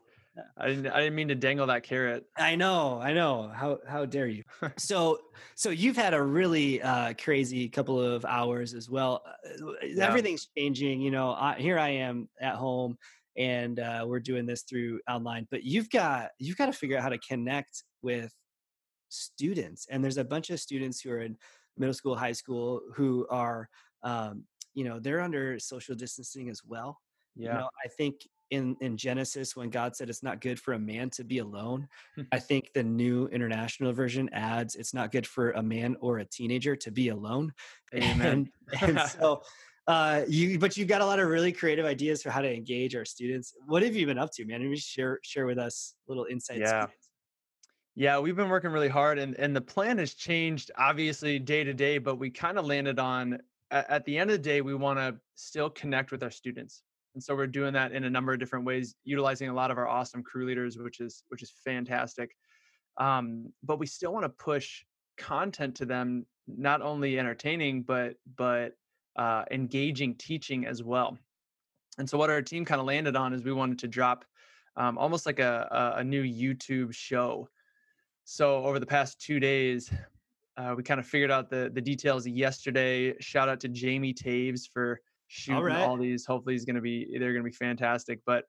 I 0.57 0.67
didn't. 0.67 0.87
I 0.87 0.99
didn't 0.99 1.15
mean 1.15 1.27
to 1.29 1.35
dangle 1.35 1.67
that 1.67 1.83
carrot. 1.83 2.25
I 2.37 2.55
know. 2.55 2.99
I 3.01 3.13
know. 3.13 3.51
How 3.53 3.79
how 3.87 4.05
dare 4.05 4.27
you? 4.27 4.43
so 4.77 5.19
so 5.55 5.69
you've 5.69 5.97
had 5.97 6.13
a 6.13 6.21
really 6.21 6.81
uh, 6.81 7.13
crazy 7.13 7.67
couple 7.69 7.99
of 7.99 8.25
hours 8.25 8.73
as 8.73 8.89
well. 8.89 9.23
Uh, 9.25 9.71
yeah. 9.83 10.07
Everything's 10.07 10.47
changing. 10.57 11.01
You 11.01 11.11
know, 11.11 11.31
I, 11.31 11.55
here 11.55 11.79
I 11.79 11.89
am 11.89 12.29
at 12.39 12.55
home, 12.55 12.97
and 13.35 13.79
uh, 13.79 14.05
we're 14.07 14.19
doing 14.19 14.45
this 14.45 14.63
through 14.63 14.99
online. 15.09 15.47
But 15.49 15.63
you've 15.63 15.89
got 15.89 16.29
you've 16.39 16.57
got 16.57 16.67
to 16.67 16.73
figure 16.73 16.97
out 16.97 17.03
how 17.03 17.09
to 17.09 17.19
connect 17.19 17.83
with 18.01 18.33
students 19.09 19.87
and 19.89 20.03
there's 20.03 20.17
a 20.17 20.23
bunch 20.23 20.49
of 20.49 20.59
students 20.59 21.01
who 21.01 21.11
are 21.11 21.21
in 21.21 21.37
middle 21.77 21.93
school 21.93 22.15
high 22.15 22.31
school 22.31 22.81
who 22.93 23.25
are 23.29 23.69
um, 24.03 24.43
you 24.73 24.83
know 24.83 24.99
they're 24.99 25.21
under 25.21 25.59
social 25.59 25.95
distancing 25.95 26.49
as 26.49 26.61
well 26.65 26.99
yeah 27.35 27.53
you 27.53 27.59
know, 27.59 27.69
i 27.83 27.87
think 27.87 28.27
in 28.51 28.75
in 28.81 28.95
genesis 28.95 29.55
when 29.55 29.69
god 29.69 29.95
said 29.95 30.09
it's 30.09 30.23
not 30.23 30.41
good 30.41 30.59
for 30.59 30.73
a 30.73 30.79
man 30.79 31.09
to 31.09 31.23
be 31.23 31.39
alone 31.39 31.87
i 32.31 32.39
think 32.39 32.71
the 32.73 32.83
new 32.83 33.27
international 33.27 33.93
version 33.93 34.29
adds 34.31 34.75
it's 34.75 34.93
not 34.93 35.11
good 35.11 35.27
for 35.27 35.51
a 35.51 35.63
man 35.63 35.95
or 35.99 36.19
a 36.19 36.25
teenager 36.25 36.75
to 36.75 36.91
be 36.91 37.09
alone. 37.09 37.53
Amen. 37.93 38.49
and, 38.81 38.97
and 38.97 39.09
so 39.09 39.41
uh, 39.87 40.23
you 40.27 40.59
but 40.59 40.75
you've 40.75 40.89
got 40.89 40.99
a 40.99 41.05
lot 41.05 41.19
of 41.19 41.29
really 41.29 41.51
creative 41.51 41.85
ideas 41.85 42.21
for 42.21 42.29
how 42.29 42.41
to 42.41 42.53
engage 42.53 42.93
our 42.93 43.05
students. 43.05 43.53
What 43.67 43.83
have 43.83 43.95
you 43.95 44.05
been 44.05 44.17
up 44.17 44.31
to 44.33 44.45
man? 44.45 44.61
Maybe 44.61 44.77
share 44.77 45.19
share 45.23 45.45
with 45.45 45.57
us 45.57 45.95
little 46.09 46.25
insights 46.29 46.59
yeah. 46.59 46.87
yeah, 47.95 48.19
we've 48.19 48.35
been 48.35 48.49
working 48.49 48.71
really 48.71 48.89
hard 48.89 49.17
and, 49.17 49.35
and 49.35 49.55
the 49.55 49.61
plan 49.61 49.97
has 49.97 50.13
changed 50.13 50.71
obviously 50.77 51.39
day 51.39 51.63
to 51.63 51.73
day, 51.73 51.99
but 51.99 52.15
we 52.15 52.29
kind 52.29 52.57
of 52.57 52.65
landed 52.65 52.99
on 52.99 53.39
at 53.71 54.05
the 54.05 54.17
end 54.17 54.29
of 54.29 54.37
the 54.37 54.43
day, 54.43 54.61
we 54.61 54.75
want 54.75 54.97
to 54.97 55.15
still 55.35 55.69
connect 55.69 56.11
with 56.11 56.23
our 56.23 56.31
students. 56.31 56.83
And 57.17 57.23
so 57.23 57.35
we're 57.35 57.47
doing 57.47 57.73
that 57.73 57.93
in 57.93 58.03
a 58.03 58.09
number 58.11 58.31
of 58.31 58.37
different 58.37 58.63
ways, 58.63 58.93
utilizing 59.03 59.49
a 59.49 59.53
lot 59.53 59.71
of 59.71 59.79
our 59.79 59.87
awesome 59.87 60.21
crew 60.21 60.45
leaders, 60.45 60.77
which 60.77 60.99
is 60.99 61.23
which 61.29 61.41
is 61.41 61.51
fantastic. 61.65 62.29
Um, 62.99 63.51
but 63.63 63.79
we 63.79 63.87
still 63.87 64.13
want 64.13 64.25
to 64.25 64.29
push 64.29 64.83
content 65.17 65.73
to 65.77 65.85
them, 65.87 66.27
not 66.47 66.83
only 66.83 67.17
entertaining, 67.17 67.81
but 67.81 68.17
but 68.37 68.73
uh, 69.15 69.45
engaging 69.49 70.13
teaching 70.13 70.67
as 70.67 70.83
well. 70.83 71.17
And 71.97 72.07
so 72.07 72.19
what 72.19 72.29
our 72.29 72.43
team 72.43 72.65
kind 72.65 72.79
of 72.79 72.85
landed 72.85 73.15
on 73.15 73.33
is 73.33 73.43
we 73.43 73.51
wanted 73.51 73.79
to 73.79 73.87
drop 73.87 74.23
um, 74.75 74.99
almost 74.99 75.25
like 75.25 75.39
a, 75.39 75.95
a, 75.97 76.03
new 76.03 76.21
YouTube 76.21 76.93
show 76.93 77.49
so 78.29 78.63
over 78.63 78.77
the 78.77 78.85
past 78.85 79.19
two 79.21 79.39
days, 79.39 79.91
uh, 80.55 80.75
we 80.77 80.83
kind 80.83 80.99
of 80.99 81.07
figured 81.07 81.31
out 81.31 81.49
the 81.49 81.71
the 81.73 81.79
details 81.79 82.27
yesterday. 82.27 83.15
Shout 83.21 83.47
out 83.47 83.61
to 83.61 83.69
Jamie 83.69 84.13
Taves 84.13 84.69
for 84.71 84.99
shooting 85.27 85.57
all, 85.57 85.63
right. 85.63 85.81
all 85.81 85.97
these. 85.97 86.25
Hopefully, 86.25 86.55
he's 86.55 86.65
going 86.65 86.75
to 86.75 86.81
be 86.81 87.07
they're 87.19 87.33
going 87.33 87.43
to 87.43 87.49
be 87.49 87.55
fantastic. 87.55 88.19
But 88.25 88.45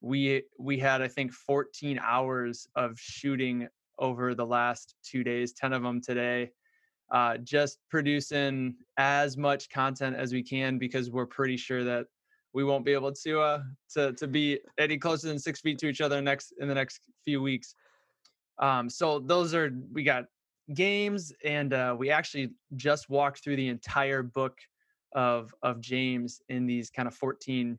we 0.00 0.42
we 0.58 0.78
had 0.78 1.02
I 1.02 1.08
think 1.08 1.32
14 1.32 1.98
hours 2.02 2.66
of 2.76 2.98
shooting 2.98 3.68
over 3.98 4.34
the 4.34 4.44
last 4.44 4.94
two 5.02 5.24
days, 5.24 5.52
10 5.52 5.72
of 5.72 5.82
them 5.82 6.00
today. 6.00 6.50
Uh, 7.12 7.36
just 7.38 7.78
producing 7.88 8.74
as 8.98 9.36
much 9.36 9.70
content 9.70 10.16
as 10.16 10.32
we 10.32 10.42
can 10.42 10.76
because 10.76 11.08
we're 11.08 11.26
pretty 11.26 11.56
sure 11.56 11.84
that 11.84 12.06
we 12.52 12.64
won't 12.64 12.84
be 12.84 12.92
able 12.92 13.12
to 13.12 13.40
uh 13.40 13.62
to 13.92 14.12
to 14.14 14.26
be 14.26 14.58
any 14.78 14.96
closer 14.96 15.28
than 15.28 15.38
six 15.38 15.60
feet 15.60 15.78
to 15.78 15.86
each 15.86 16.00
other 16.00 16.20
next 16.20 16.52
in 16.58 16.66
the 16.66 16.74
next 16.74 17.00
few 17.24 17.40
weeks. 17.40 17.74
Um, 18.58 18.88
so 18.88 19.20
those 19.20 19.54
are 19.54 19.70
we 19.92 20.02
got 20.02 20.24
games, 20.74 21.32
and 21.44 21.72
uh, 21.72 21.94
we 21.96 22.10
actually 22.10 22.52
just 22.74 23.08
walked 23.08 23.44
through 23.44 23.56
the 23.56 23.68
entire 23.68 24.22
book 24.22 24.58
of 25.16 25.52
of 25.62 25.80
James 25.80 26.40
in 26.48 26.66
these 26.66 26.90
kind 26.90 27.08
of 27.08 27.14
14, 27.14 27.76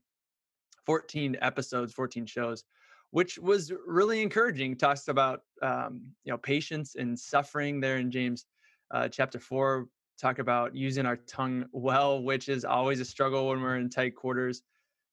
14 0.85 1.37
episodes, 1.41 1.93
14 1.93 2.25
shows, 2.25 2.65
which 3.11 3.37
was 3.37 3.71
really 3.85 4.21
encouraging. 4.21 4.75
Talks 4.75 5.07
about 5.07 5.41
um, 5.61 6.01
you 6.25 6.31
know 6.33 6.37
patience 6.37 6.95
and 6.95 7.17
suffering 7.17 7.79
there 7.79 7.97
in 7.97 8.11
James 8.11 8.45
uh, 8.93 9.07
chapter 9.07 9.39
four. 9.39 9.87
Talk 10.19 10.39
about 10.39 10.75
using 10.75 11.05
our 11.05 11.15
tongue 11.15 11.65
well, 11.71 12.21
which 12.21 12.49
is 12.49 12.65
always 12.65 12.99
a 12.99 13.05
struggle 13.05 13.47
when 13.47 13.61
we're 13.61 13.77
in 13.77 13.89
tight 13.89 14.15
quarters. 14.15 14.63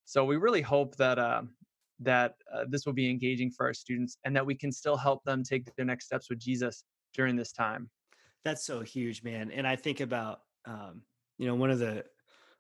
So 0.07 0.25
we 0.25 0.37
really 0.37 0.63
hope 0.63 0.97
that 0.97 1.19
uh, 1.19 1.43
that 2.01 2.35
uh, 2.53 2.65
this 2.69 2.87
will 2.87 2.93
be 2.93 3.09
engaging 3.09 3.51
for 3.51 3.67
our 3.67 3.75
students 3.75 4.17
and 4.25 4.35
that 4.35 4.45
we 4.45 4.55
can 4.55 4.73
still 4.73 4.97
help 4.97 5.23
them 5.25 5.43
take 5.43 5.75
their 5.77 5.87
next 5.87 6.07
steps 6.07 6.29
with 6.31 6.39
Jesus 6.39 6.85
during 7.15 7.37
this 7.37 7.53
time. 7.53 7.91
That's 8.45 8.65
so 8.65 8.81
huge, 8.81 9.23
man. 9.23 9.51
And 9.51 9.67
I 9.67 9.77
think 9.77 10.01
about, 10.01 10.41
um, 10.67 11.03
you 11.39 11.47
know, 11.47 11.55
one 11.55 11.71
of 11.71 11.79
the 11.79 12.05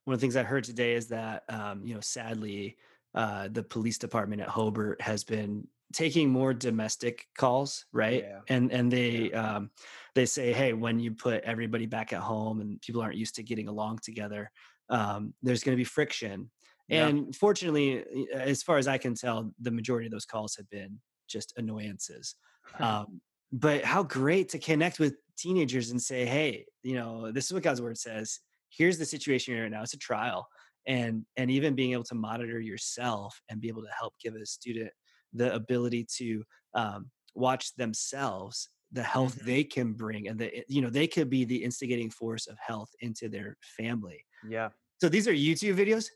one 0.05 0.15
of 0.15 0.21
the 0.21 0.25
things 0.25 0.37
I 0.37 0.43
heard 0.43 0.65
today 0.65 0.95
is 0.95 1.09
that, 1.09 1.45
um, 1.49 1.85
you 1.85 1.95
know, 1.95 2.01
sadly, 2.01 2.77
uh, 3.15 3.49
the 3.51 3.63
police 3.63 3.99
department 3.99 4.43
at 4.43 4.49
Hobart 4.49 5.01
has 5.01 5.25
been 5.25 5.67
taking 5.93 6.29
more 6.29 6.53
domestic 6.53 7.27
calls, 7.39 7.87
right? 7.93 8.25
Yeah. 8.25 8.41
And 8.49 8.73
and 8.73 8.93
they 8.93 9.31
yeah. 9.31 9.57
um, 9.57 9.71
they 10.15 10.27
say, 10.27 10.53
hey, 10.53 10.73
when 10.73 10.99
you 10.99 11.13
put 11.13 11.45
everybody 11.45 11.87
back 11.87 12.13
at 12.13 12.21
home 12.21 12.61
and 12.61 12.81
people 12.81 13.01
aren't 13.01 13.17
used 13.17 13.37
to 13.37 13.43
getting 13.43 13.69
along 13.69 14.01
together, 14.03 14.51
um, 14.89 15.35
there's 15.43 15.63
going 15.63 15.77
to 15.77 15.81
be 15.81 15.85
friction 15.85 16.51
Yeah. 16.89 17.07
And 17.07 17.35
fortunately, 17.35 18.05
as 18.33 18.63
far 18.63 18.79
as 18.79 18.89
I 18.89 18.99
can 18.99 19.15
tell, 19.15 19.53
the 19.61 19.71
majority 19.71 20.07
of 20.07 20.13
those 20.13 20.27
calls 20.27 20.57
have 20.57 20.69
been 20.69 21.01
just 21.29 21.55
annoyances. 21.57 22.35
Um, 22.79 23.21
but 23.53 23.85
how 23.85 24.03
great 24.03 24.51
to 24.51 24.59
connect 24.59 24.99
with 24.99 25.15
teenagers 25.39 25.91
and 25.91 26.01
say, 26.01 26.27
hey, 26.27 26.67
you 26.83 26.95
know, 26.95 27.33
this 27.33 27.47
is 27.47 27.53
what 27.53 27.63
God's 27.63 27.81
word 27.81 27.97
says. 27.97 28.41
Here's 28.77 28.99
the 28.99 29.07
situation 29.07 29.55
you're 29.55 29.65
in 29.67 29.73
right 29.73 29.79
now. 29.79 29.83
It's 29.85 29.95
a 29.95 29.99
trial. 29.99 30.47
And 30.87 31.25
and 31.37 31.51
even 31.51 31.75
being 31.75 31.93
able 31.93 32.05
to 32.05 32.15
monitor 32.15 32.61
yourself 32.61 33.41
and 33.49 33.61
be 33.61 33.69
able 33.69 33.83
to 33.83 33.91
help 33.99 34.15
give 34.23 34.35
a 34.35 34.45
student 34.47 34.91
the 35.33 35.55
ability 35.55 36.07
to 36.19 36.45
um, 36.75 37.11
watch 37.35 37.75
themselves 37.77 38.69
the 38.93 39.03
health 39.03 39.37
Mhm. 39.41 39.45
they 39.47 39.65
can 39.65 39.93
bring 39.95 40.29
and 40.29 40.39
the 40.39 40.63
you 40.69 40.81
know 40.83 40.91
they 40.91 41.07
could 41.09 41.29
be 41.31 41.45
the 41.45 41.65
instigating 41.65 42.11
force 42.11 42.47
of 42.47 42.57
health 42.59 42.91
into 43.01 43.29
their 43.29 43.57
family 43.77 44.25
Yeah. 44.49 44.69
so 45.01 45.09
these 45.09 45.27
are 45.27 45.33
youtube 45.33 45.75
videos 45.77 46.07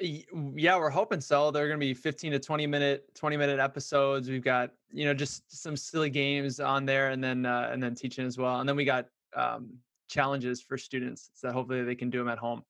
Yeah, 0.00 0.76
we're 0.78 0.90
hoping 0.90 1.20
so. 1.20 1.50
They're 1.50 1.68
going 1.68 1.78
to 1.78 1.84
be 1.86 1.94
15 1.94 2.32
to 2.32 2.38
20 2.40 2.66
minute 2.66 3.14
20 3.14 3.36
minute 3.36 3.60
episodes. 3.60 4.28
We've 4.28 4.42
got, 4.42 4.72
you 4.90 5.04
know, 5.04 5.14
just 5.14 5.50
some 5.50 5.76
silly 5.76 6.10
games 6.10 6.60
on 6.60 6.84
there 6.84 7.10
and 7.10 7.22
then 7.22 7.46
uh, 7.46 7.68
and 7.72 7.82
then 7.82 7.94
teaching 7.94 8.26
as 8.26 8.36
well. 8.38 8.60
And 8.60 8.68
then 8.68 8.76
we 8.76 8.84
got 8.84 9.08
um 9.36 9.78
challenges 10.08 10.60
for 10.60 10.76
students 10.76 11.30
so 11.34 11.50
hopefully 11.50 11.82
they 11.82 11.94
can 11.94 12.10
do 12.10 12.18
them 12.18 12.28
at 12.28 12.38
home. 12.38 12.62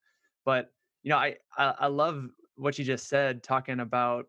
But, 0.45 0.71
you 1.03 1.11
know, 1.11 1.19
I 1.19 1.37
I, 1.57 1.75
I 1.81 1.87
love 1.87 2.29
what 2.57 2.79
you 2.79 2.85
just 2.85 3.09
said 3.09 3.43
talking 3.43 3.81
about 3.81 4.27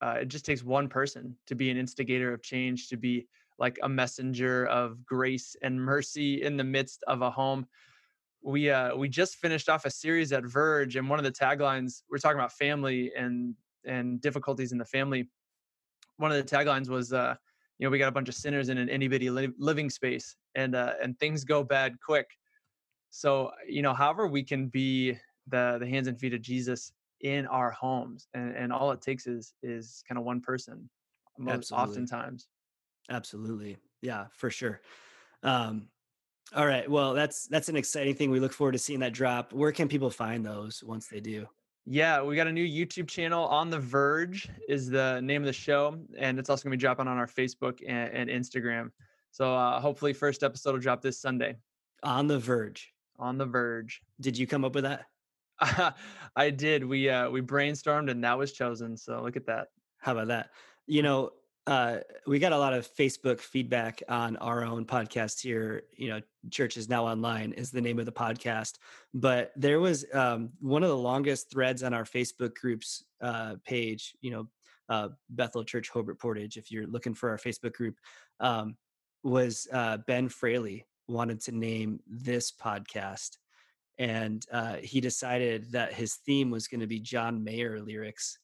uh, 0.00 0.18
it 0.20 0.28
just 0.28 0.44
takes 0.44 0.62
one 0.62 0.88
person 0.88 1.36
to 1.46 1.54
be 1.56 1.70
an 1.70 1.76
instigator 1.76 2.32
of 2.32 2.40
change, 2.42 2.88
to 2.88 2.96
be 2.96 3.26
like 3.58 3.78
a 3.82 3.88
messenger 3.88 4.66
of 4.66 5.04
grace 5.04 5.56
and 5.62 5.80
mercy 5.80 6.42
in 6.42 6.56
the 6.56 6.62
midst 6.62 7.02
of 7.08 7.22
a 7.22 7.30
home 7.30 7.66
we 8.42 8.70
uh 8.70 8.94
we 8.94 9.08
just 9.08 9.36
finished 9.36 9.68
off 9.68 9.84
a 9.84 9.90
series 9.90 10.32
at 10.32 10.44
Verge, 10.44 10.96
and 10.96 11.08
one 11.08 11.18
of 11.18 11.24
the 11.24 11.32
taglines 11.32 12.02
we're 12.10 12.18
talking 12.18 12.38
about 12.38 12.52
family 12.52 13.12
and 13.16 13.54
and 13.84 14.20
difficulties 14.20 14.72
in 14.72 14.78
the 14.78 14.84
family. 14.84 15.28
One 16.16 16.32
of 16.32 16.36
the 16.36 16.56
taglines 16.56 16.88
was, 16.88 17.12
uh, 17.12 17.36
you 17.78 17.86
know, 17.86 17.90
we 17.90 17.98
got 17.98 18.08
a 18.08 18.12
bunch 18.12 18.28
of 18.28 18.34
sinners 18.34 18.68
in 18.68 18.78
an 18.78 18.88
itty 18.88 19.08
bitty 19.08 19.30
li- 19.30 19.52
living 19.58 19.90
space, 19.90 20.36
and 20.54 20.74
uh, 20.74 20.94
and 21.02 21.18
things 21.18 21.44
go 21.44 21.62
bad 21.62 21.96
quick. 22.00 22.26
So 23.10 23.52
you 23.66 23.82
know, 23.82 23.94
however 23.94 24.26
we 24.26 24.42
can 24.42 24.68
be 24.68 25.16
the 25.46 25.76
the 25.80 25.86
hands 25.86 26.08
and 26.08 26.18
feet 26.18 26.34
of 26.34 26.42
Jesus 26.42 26.92
in 27.20 27.46
our 27.46 27.70
homes, 27.70 28.28
and 28.34 28.54
and 28.54 28.72
all 28.72 28.90
it 28.92 29.02
takes 29.02 29.26
is 29.26 29.54
is 29.62 30.02
kind 30.08 30.18
of 30.18 30.24
one 30.24 30.40
person, 30.40 30.88
most 31.38 31.72
absolutely. 31.72 31.88
oftentimes. 31.88 32.48
absolutely. 33.10 33.76
Yeah 34.02 34.26
for 34.32 34.50
sure. 34.50 34.80
Um 35.42 35.88
all 36.54 36.66
right 36.66 36.90
well 36.90 37.12
that's 37.12 37.46
that's 37.46 37.68
an 37.68 37.76
exciting 37.76 38.14
thing. 38.14 38.30
We 38.30 38.40
look 38.40 38.52
forward 38.52 38.72
to 38.72 38.78
seeing 38.78 39.00
that 39.00 39.12
drop. 39.12 39.52
Where 39.52 39.72
can 39.72 39.88
people 39.88 40.10
find 40.10 40.44
those 40.44 40.82
once 40.84 41.08
they 41.08 41.20
do? 41.20 41.46
Yeah, 41.90 42.22
we 42.22 42.36
got 42.36 42.46
a 42.46 42.52
new 42.52 42.66
YouTube 42.66 43.08
channel 43.08 43.46
on 43.46 43.70
the 43.70 43.78
Verge 43.78 44.46
is 44.68 44.90
the 44.90 45.20
name 45.22 45.40
of 45.40 45.46
the 45.46 45.54
show, 45.54 45.98
and 46.18 46.38
it's 46.38 46.50
also 46.50 46.64
gonna 46.64 46.76
be 46.76 46.80
dropping 46.80 47.08
on 47.08 47.16
our 47.16 47.26
Facebook 47.26 47.80
and, 47.86 48.12
and 48.12 48.30
Instagram. 48.30 48.90
So 49.30 49.54
uh, 49.54 49.80
hopefully, 49.80 50.12
first 50.12 50.42
episode 50.42 50.72
will 50.72 50.80
drop 50.80 51.00
this 51.00 51.18
Sunday. 51.18 51.56
On 52.04 52.28
the 52.28 52.38
verge 52.38 52.92
on 53.18 53.38
the 53.38 53.46
Verge. 53.46 54.02
did 54.20 54.36
you 54.38 54.46
come 54.46 54.64
up 54.64 54.74
with 54.74 54.84
that 54.84 55.06
I 56.36 56.50
did. 56.50 56.84
We 56.84 57.08
uh, 57.08 57.30
we 57.30 57.42
brainstormed, 57.42 58.10
and 58.10 58.22
that 58.24 58.38
was 58.38 58.52
chosen. 58.52 58.96
So 58.96 59.22
look 59.22 59.36
at 59.36 59.46
that. 59.46 59.68
How 59.98 60.12
about 60.12 60.28
that? 60.28 60.50
You 60.86 61.02
know, 61.02 61.30
uh, 61.66 61.98
we 62.26 62.38
got 62.38 62.52
a 62.52 62.58
lot 62.58 62.72
of 62.72 62.88
Facebook 62.94 63.40
feedback 63.40 64.02
on 64.08 64.36
our 64.36 64.64
own 64.64 64.84
podcast 64.84 65.40
here. 65.40 65.82
You 65.96 66.08
know, 66.08 66.20
Church 66.50 66.76
is 66.76 66.88
Now 66.88 67.06
Online 67.06 67.52
is 67.52 67.70
the 67.70 67.80
name 67.80 67.98
of 67.98 68.06
the 68.06 68.12
podcast. 68.12 68.74
But 69.12 69.52
there 69.56 69.80
was 69.80 70.04
um, 70.14 70.50
one 70.60 70.82
of 70.82 70.90
the 70.90 70.96
longest 70.96 71.50
threads 71.50 71.82
on 71.82 71.92
our 71.92 72.04
Facebook 72.04 72.54
group's 72.54 73.04
uh, 73.20 73.56
page, 73.64 74.14
you 74.20 74.30
know, 74.30 74.48
uh, 74.88 75.08
Bethel 75.28 75.64
Church 75.64 75.90
Hobart 75.90 76.18
Portage, 76.18 76.56
if 76.56 76.70
you're 76.70 76.86
looking 76.86 77.14
for 77.14 77.30
our 77.30 77.36
Facebook 77.36 77.74
group, 77.74 77.96
um, 78.40 78.76
was 79.22 79.66
uh, 79.72 79.98
Ben 80.06 80.28
Fraley 80.28 80.86
wanted 81.08 81.40
to 81.42 81.52
name 81.52 82.00
this 82.06 82.52
podcast. 82.52 83.38
And 83.98 84.44
uh, 84.52 84.76
he 84.76 85.00
decided 85.00 85.72
that 85.72 85.92
his 85.92 86.14
theme 86.14 86.50
was 86.50 86.68
going 86.68 86.80
to 86.80 86.86
be 86.86 87.00
John 87.00 87.42
Mayer 87.42 87.80
lyrics 87.80 88.38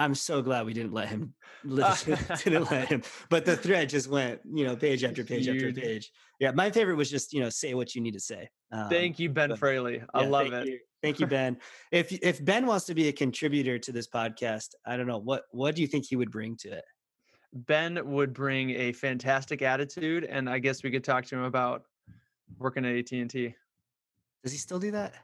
I'm 0.00 0.14
so 0.14 0.40
glad 0.40 0.64
we 0.64 0.72
didn't 0.72 0.94
let 0.94 1.08
him 1.10 1.34
listen, 1.62 2.16
didn't 2.44 2.70
let 2.70 2.88
him. 2.88 3.02
But 3.28 3.44
the 3.44 3.54
thread 3.54 3.90
just 3.90 4.08
went, 4.08 4.40
you 4.50 4.64
know, 4.64 4.74
page 4.74 5.04
after 5.04 5.22
page 5.24 5.46
after 5.46 5.72
page. 5.74 6.10
Yeah, 6.38 6.52
my 6.52 6.70
favorite 6.70 6.96
was 6.96 7.10
just, 7.10 7.34
you 7.34 7.40
know, 7.40 7.50
say 7.50 7.74
what 7.74 7.94
you 7.94 8.00
need 8.00 8.14
to 8.14 8.20
say. 8.20 8.48
Um, 8.72 8.88
Thank 8.88 9.18
you, 9.18 9.28
Ben 9.28 9.50
but- 9.50 9.58
Fraley. 9.58 10.02
I 10.14 10.22
yeah, 10.22 10.28
love 10.28 10.48
thank 10.48 10.66
it. 10.66 10.68
You. 10.68 10.78
Thank 11.02 11.20
you, 11.20 11.26
Ben. 11.26 11.58
if 11.92 12.12
if 12.12 12.42
Ben 12.42 12.66
wants 12.66 12.86
to 12.86 12.94
be 12.94 13.08
a 13.08 13.12
contributor 13.12 13.78
to 13.78 13.92
this 13.92 14.08
podcast, 14.08 14.68
I 14.86 14.96
don't 14.96 15.06
know 15.06 15.18
what 15.18 15.42
what 15.50 15.74
do 15.74 15.82
you 15.82 15.86
think 15.86 16.06
he 16.06 16.16
would 16.16 16.30
bring 16.30 16.56
to 16.58 16.72
it? 16.72 16.84
Ben 17.52 18.00
would 18.04 18.32
bring 18.32 18.70
a 18.70 18.92
fantastic 18.92 19.62
attitude, 19.62 20.24
and 20.24 20.48
I 20.48 20.58
guess 20.58 20.82
we 20.82 20.90
could 20.90 21.04
talk 21.04 21.24
to 21.26 21.36
him 21.36 21.44
about 21.44 21.84
working 22.58 22.84
at 22.84 22.94
AT 22.94 23.12
and 23.12 23.30
T. 23.30 23.54
Does 24.42 24.52
he 24.52 24.58
still 24.58 24.78
do 24.78 24.90
that? 24.92 25.14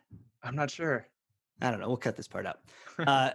I'm 0.43 0.57
not 0.57 0.71
sure. 0.71 1.07
I 1.61 1.71
don't 1.71 1.81
know. 1.81 1.89
We'll 1.89 1.97
cut 1.97 2.17
this 2.17 2.29
part 2.29 2.47
out. 2.47 2.61
Uh, 3.07 3.31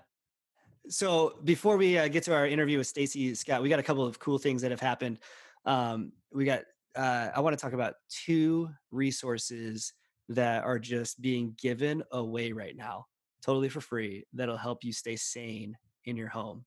so 0.89 1.35
before 1.43 1.77
we 1.77 1.97
uh, 1.99 2.07
get 2.07 2.23
to 2.23 2.33
our 2.33 2.47
interview 2.47 2.79
with 2.79 2.87
Stacy 2.87 3.35
Scott, 3.35 3.61
we 3.61 3.69
got 3.69 3.77
a 3.77 3.83
couple 3.83 4.03
of 4.03 4.17
cool 4.17 4.39
things 4.39 4.63
that 4.63 4.71
have 4.71 4.79
happened. 4.79 5.19
Um, 5.65 6.11
we 6.33 6.45
got. 6.45 6.63
Uh, 6.95 7.29
I 7.33 7.39
want 7.39 7.57
to 7.57 7.61
talk 7.61 7.73
about 7.73 7.93
two 8.09 8.69
resources 8.89 9.93
that 10.29 10.63
are 10.63 10.79
just 10.79 11.21
being 11.21 11.55
given 11.61 12.03
away 12.11 12.51
right 12.51 12.75
now, 12.75 13.05
totally 13.43 13.69
for 13.69 13.81
free. 13.81 14.25
That'll 14.33 14.57
help 14.57 14.83
you 14.83 14.91
stay 14.91 15.15
sane 15.15 15.77
in 16.05 16.17
your 16.17 16.27
home. 16.27 16.65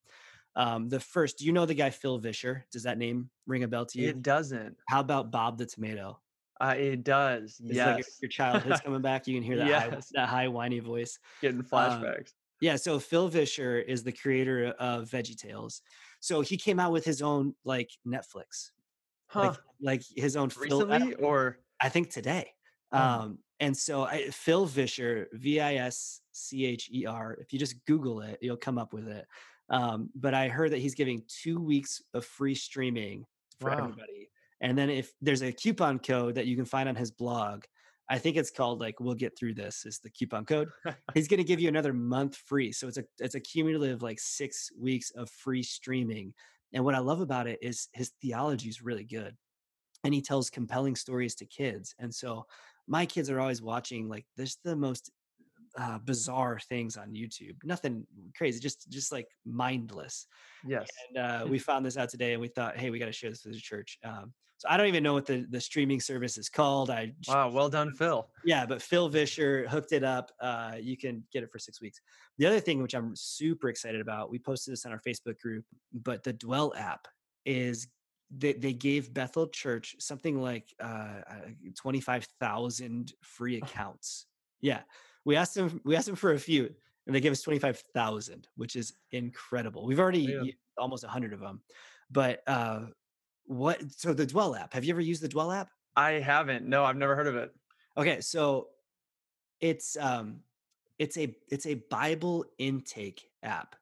Um, 0.56 0.88
the 0.88 1.00
first, 1.00 1.38
do 1.38 1.46
you 1.46 1.52
know 1.52 1.66
the 1.66 1.75
guy 1.75 1.90
Phil 1.90 2.18
Vischer? 2.18 2.64
Does 2.70 2.84
that 2.84 2.99
name 2.99 3.30
ring 3.46 3.64
a 3.64 3.68
bell 3.68 3.87
to 3.87 4.00
you? 4.00 4.08
It 4.08 4.23
doesn't. 4.23 4.76
How 4.88 5.00
about 5.00 5.30
Bob 5.30 5.58
the 5.58 5.66
Tomato? 5.66 6.20
Uh, 6.61 6.75
it 6.78 7.02
does. 7.02 7.61
It's 7.64 7.75
yes. 7.75 7.96
like 7.96 8.06
your 8.23 8.28
childhood's 8.28 8.80
coming 8.80 9.02
back. 9.02 9.26
You 9.26 9.34
can 9.34 9.42
hear 9.49 9.56
that 9.56 9.66
high, 9.66 9.88
Yes. 9.92 10.12
that 10.14 10.28
high 10.28 10.49
whiny 10.49 10.78
voice. 10.78 11.18
Getting 11.40 11.62
flashbacks. 11.62 12.32
Yeah, 12.61 12.76
so 12.76 12.99
Phil 12.99 13.28
Vischer 13.28 13.78
is 13.78 14.04
the 14.04 14.12
creator 14.12 14.68
of 14.78 15.11
VeggieTales. 15.11 15.80
So 16.20 16.40
he 16.40 16.56
came 16.56 16.78
out 16.80 16.92
with 16.92 17.04
his 17.04 17.20
own 17.20 17.54
like 17.64 17.90
Netflix, 18.06 18.70
huh. 19.26 19.40
like 19.40 19.58
like 19.80 20.02
his 20.16 20.37
own 20.37 20.49
Phil. 20.49 20.90
I, 20.90 20.96
Recently, 20.96 21.14
or 21.16 21.58
I 21.82 21.88
think 21.88 22.11
today. 22.11 22.52
Oh. 22.92 22.99
Um, 22.99 23.38
and 23.61 23.76
so 23.76 24.04
I, 24.04 24.30
Phil 24.30 24.66
Vischer, 24.66 25.28
V 25.32 25.61
I 25.61 25.75
S 25.75 26.20
C 26.32 26.64
H 26.64 26.88
E 26.92 27.06
R. 27.06 27.37
If 27.40 27.52
you 27.52 27.58
just 27.58 27.84
Google 27.87 28.20
it, 28.20 28.38
you'll 28.40 28.56
come 28.56 28.78
up 28.78 28.92
with 28.94 29.08
it. 29.08 29.26
Um, 29.71 30.11
but 30.14 30.35
I 30.35 30.49
heard 30.49 30.73
that 30.73 30.78
he's 30.78 30.94
giving 30.94 31.25
two 31.26 31.61
weeks 31.61 32.02
of 32.12 32.25
free 32.25 32.54
streaming 32.54 33.26
for 33.61 33.71
Wow. 33.71 33.78
everybody. 33.78 34.30
And 34.61 34.76
then 34.76 34.90
if 34.90 35.12
there's 35.21 35.42
a 35.42 35.52
coupon 35.52 35.99
code 35.99 36.35
that 36.37 36.47
you 36.47 36.56
can 36.56 36.64
find 36.64 36.88
on 36.88 36.97
his 36.97 37.11
blog, 37.11 37.64
I 38.09 38.18
think 38.18 38.37
it's 38.37 38.50
called 38.50 38.80
like 38.80 39.00
"We'll 39.00 39.14
get 39.14 39.37
through 39.38 39.54
this" 39.54 39.87
is 39.87 40.00
the 40.00 40.11
coupon 40.11 40.44
code. 40.44 40.71
He's 41.14 41.28
going 41.28 41.38
to 41.38 41.44
give 41.44 41.61
you 41.61 41.68
another 41.68 41.92
month 41.94 42.37
free, 42.37 42.73
so 42.73 42.88
it's 42.88 42.99
a 42.99 43.04
it's 43.18 43.35
a 43.35 43.40
cumulative 43.40 44.02
like 44.02 44.21
six 44.21 44.71
weeks 44.78 45.11
of 45.12 45.30
free 45.30 45.62
streaming. 45.62 46.35
And 46.73 46.85
what 46.85 46.94
I 46.94 46.99
love 46.99 47.21
about 47.21 47.47
it 47.47 47.59
is 47.62 47.88
his 47.92 48.11
theology 48.21 48.68
is 48.68 48.83
really 48.83 49.04
good, 49.04 49.37
and 50.04 50.12
he 50.14 50.23
tells 50.23 50.50
compelling 50.50 50.97
stories 50.97 51.35
to 51.37 51.47
kids. 51.47 51.94
And 51.99 52.14
so 52.14 52.47
my 52.87 53.06
kids 53.06 53.30
are 53.30 53.40
always 53.40 53.62
watching 53.62 54.09
like 54.09 54.26
there's 54.37 54.59
the 54.64 54.76
most 54.76 55.11
uh, 55.78 55.99
bizarre 55.99 56.59
things 56.69 56.97
on 56.97 57.12
YouTube. 57.14 57.57
Nothing 57.64 58.07
crazy, 58.37 58.61
just 58.61 58.90
just 58.90 59.12
like 59.12 59.28
mindless. 59.45 60.26
yes. 60.66 60.88
And 61.09 61.19
uh, 61.19 61.47
we 61.49 61.59
found 61.71 61.85
this 61.85 61.97
out 61.97 62.09
today, 62.09 62.33
and 62.33 62.40
we 62.40 62.49
thought, 62.49 62.76
hey, 62.76 62.90
we 62.90 62.99
got 62.99 63.07
to 63.07 63.12
share 63.12 63.31
this 63.31 63.45
with 63.45 63.54
the 63.54 63.61
church. 63.61 63.99
Um, 64.04 64.33
so 64.59 64.69
I 64.71 64.76
don't 64.76 64.87
even 64.87 65.02
know 65.02 65.14
what 65.14 65.26
the 65.26 65.47
the 65.50 65.61
streaming 65.61 66.00
service 66.00 66.38
is 66.38 66.49
called. 66.49 66.90
I 66.90 67.12
Wow. 67.26 67.50
Well 67.50 67.69
done, 67.69 67.93
Phil. 67.93 68.28
yeah, 68.45 68.64
but 68.66 68.81
Phil 68.81 69.09
Vischer 69.09 69.66
hooked 69.69 69.93
it 69.93 70.04
up. 70.04 70.31
Uh, 70.40 70.76
you 70.81 70.97
can 70.97 71.25
get 71.33 71.43
it 71.43 71.50
for 71.50 71.59
six 71.59 71.81
weeks. 71.81 72.00
The 72.38 72.47
other 72.47 72.61
thing, 72.61 72.81
which 72.83 72.95
I'm 72.95 73.14
super 73.16 73.69
excited 73.69 74.00
about, 74.00 74.31
we 74.31 74.38
posted 74.38 74.73
this 74.73 74.87
on 74.87 74.93
our 74.93 75.00
Facebook 75.07 75.38
group, 75.40 75.64
but 75.93 76.23
the 76.23 76.33
Dwell 76.33 76.73
app 76.76 77.09
is 77.45 77.88
they, 78.37 78.52
they 78.54 78.73
gave 78.73 79.12
Bethel 79.12 79.49
Church 79.49 79.97
something 79.99 80.40
like 80.40 80.73
uh, 80.81 81.21
25,000 81.76 83.12
free 83.23 83.57
accounts. 83.62 84.26
Yeah. 84.61 84.81
We 85.25 85.37
asked 85.37 85.54
them, 85.54 85.81
we 85.85 85.97
asked 85.97 86.07
them 86.07 86.16
for 86.16 86.33
a 86.33 86.38
few 86.38 86.75
and 87.07 87.14
they 87.14 87.21
gave 87.21 87.33
us 87.33 87.43
25,000, 87.43 88.49
which 88.57 88.76
is 88.76 88.95
incredible. 89.11 89.87
We've 89.87 90.00
already 90.00 90.21
Yeah. 90.21 90.52
almost 90.78 91.04
100 91.04 91.33
of 91.33 91.40
them. 91.40 91.62
But 92.11 92.43
uh, 92.47 92.87
what, 93.45 93.90
so 93.90 94.12
the 94.14 94.26
Dwell 94.26 94.54
app, 94.54 94.73
have 94.75 94.85
you 94.85 94.93
ever 94.95 95.00
used 95.00 95.23
the 95.23 95.28
Dwell 95.28 95.52
app? 95.52 95.71
I 95.97 96.12
haven't. 96.12 96.66
No, 96.66 96.85
I've 96.85 96.97
never 96.97 97.14
heard 97.14 97.26
of 97.26 97.37
it. 97.37 97.54
Okay, 97.97 98.21
so 98.21 98.71
it's 99.61 99.97
um 99.97 100.40
it's 100.99 101.16
a 101.16 101.35
it's 101.49 101.66
a 101.66 101.75
Bible 101.75 102.45
intake 102.59 103.31
app. 103.43 103.76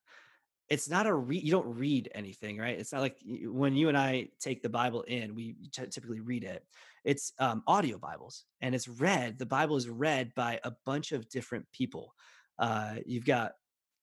It's 0.69 0.89
not 0.89 1.07
a 1.07 1.15
read 1.15 1.43
you 1.43 1.51
don't 1.51 1.75
read 1.77 2.11
anything, 2.15 2.59
right? 2.59 2.79
It's 2.79 2.93
not 2.93 3.01
like 3.01 3.17
when 3.25 3.75
you 3.75 3.89
and 3.89 3.97
I 3.97 4.29
take 4.39 4.63
the 4.63 4.69
Bible 4.69 5.03
in, 5.03 5.35
we 5.35 5.57
ty- 5.73 5.87
typically 5.87 6.21
read 6.21 6.45
it. 6.45 6.67
It's 7.05 7.33
um 7.39 7.63
audio 7.67 7.99
Bibles 7.99 8.45
and 8.61 8.75
it's 8.75 8.89
read, 8.89 9.39
the 9.39 9.47
Bible 9.47 9.77
is 9.77 9.89
read 9.89 10.35
by 10.35 10.61
a 10.65 10.73
bunch 10.87 11.13
of 11.13 11.29
different 11.29 11.67
people. 11.73 12.15
Uh, 12.59 12.97
you've 13.07 13.25
got 13.25 13.53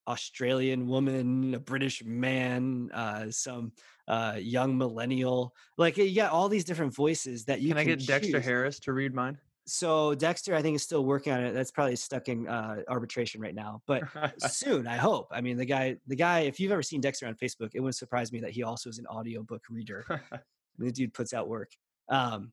Australian 0.07 0.87
woman, 0.87 1.53
a 1.53 1.59
British 1.59 2.03
man, 2.03 2.89
uh, 2.93 3.27
some 3.29 3.71
uh, 4.07 4.37
young 4.39 4.77
millennial. 4.77 5.55
Like 5.77 5.97
you 5.97 6.15
got 6.15 6.31
all 6.31 6.49
these 6.49 6.65
different 6.65 6.93
voices 6.93 7.45
that 7.45 7.61
you 7.61 7.69
can. 7.69 7.83
can 7.83 7.93
I 7.93 7.95
get 7.95 8.07
Dexter 8.07 8.33
choose. 8.33 8.45
Harris 8.45 8.79
to 8.81 8.93
read 8.93 9.13
mine? 9.13 9.37
So 9.67 10.15
Dexter, 10.15 10.55
I 10.55 10.63
think, 10.63 10.75
is 10.77 10.83
still 10.83 11.05
working 11.05 11.31
on 11.31 11.43
it. 11.43 11.53
That's 11.53 11.69
probably 11.69 11.95
stuck 11.95 12.27
in 12.27 12.47
uh, 12.47 12.77
arbitration 12.87 13.39
right 13.39 13.53
now, 13.53 13.83
but 13.85 14.03
soon, 14.39 14.87
I 14.87 14.97
hope. 14.97 15.27
I 15.31 15.41
mean, 15.41 15.57
the 15.57 15.65
guy, 15.65 15.97
the 16.07 16.15
guy. 16.15 16.39
If 16.41 16.59
you've 16.59 16.71
ever 16.71 16.81
seen 16.81 17.01
Dexter 17.01 17.27
on 17.27 17.35
Facebook, 17.35 17.71
it 17.75 17.79
wouldn't 17.79 17.95
surprise 17.95 18.31
me 18.31 18.39
that 18.39 18.51
he 18.51 18.63
also 18.63 18.89
is 18.89 18.97
an 18.97 19.05
audiobook 19.05 19.63
reader. 19.69 20.23
the 20.79 20.91
dude 20.91 21.13
puts 21.13 21.33
out 21.35 21.47
work. 21.47 21.71
Um, 22.09 22.51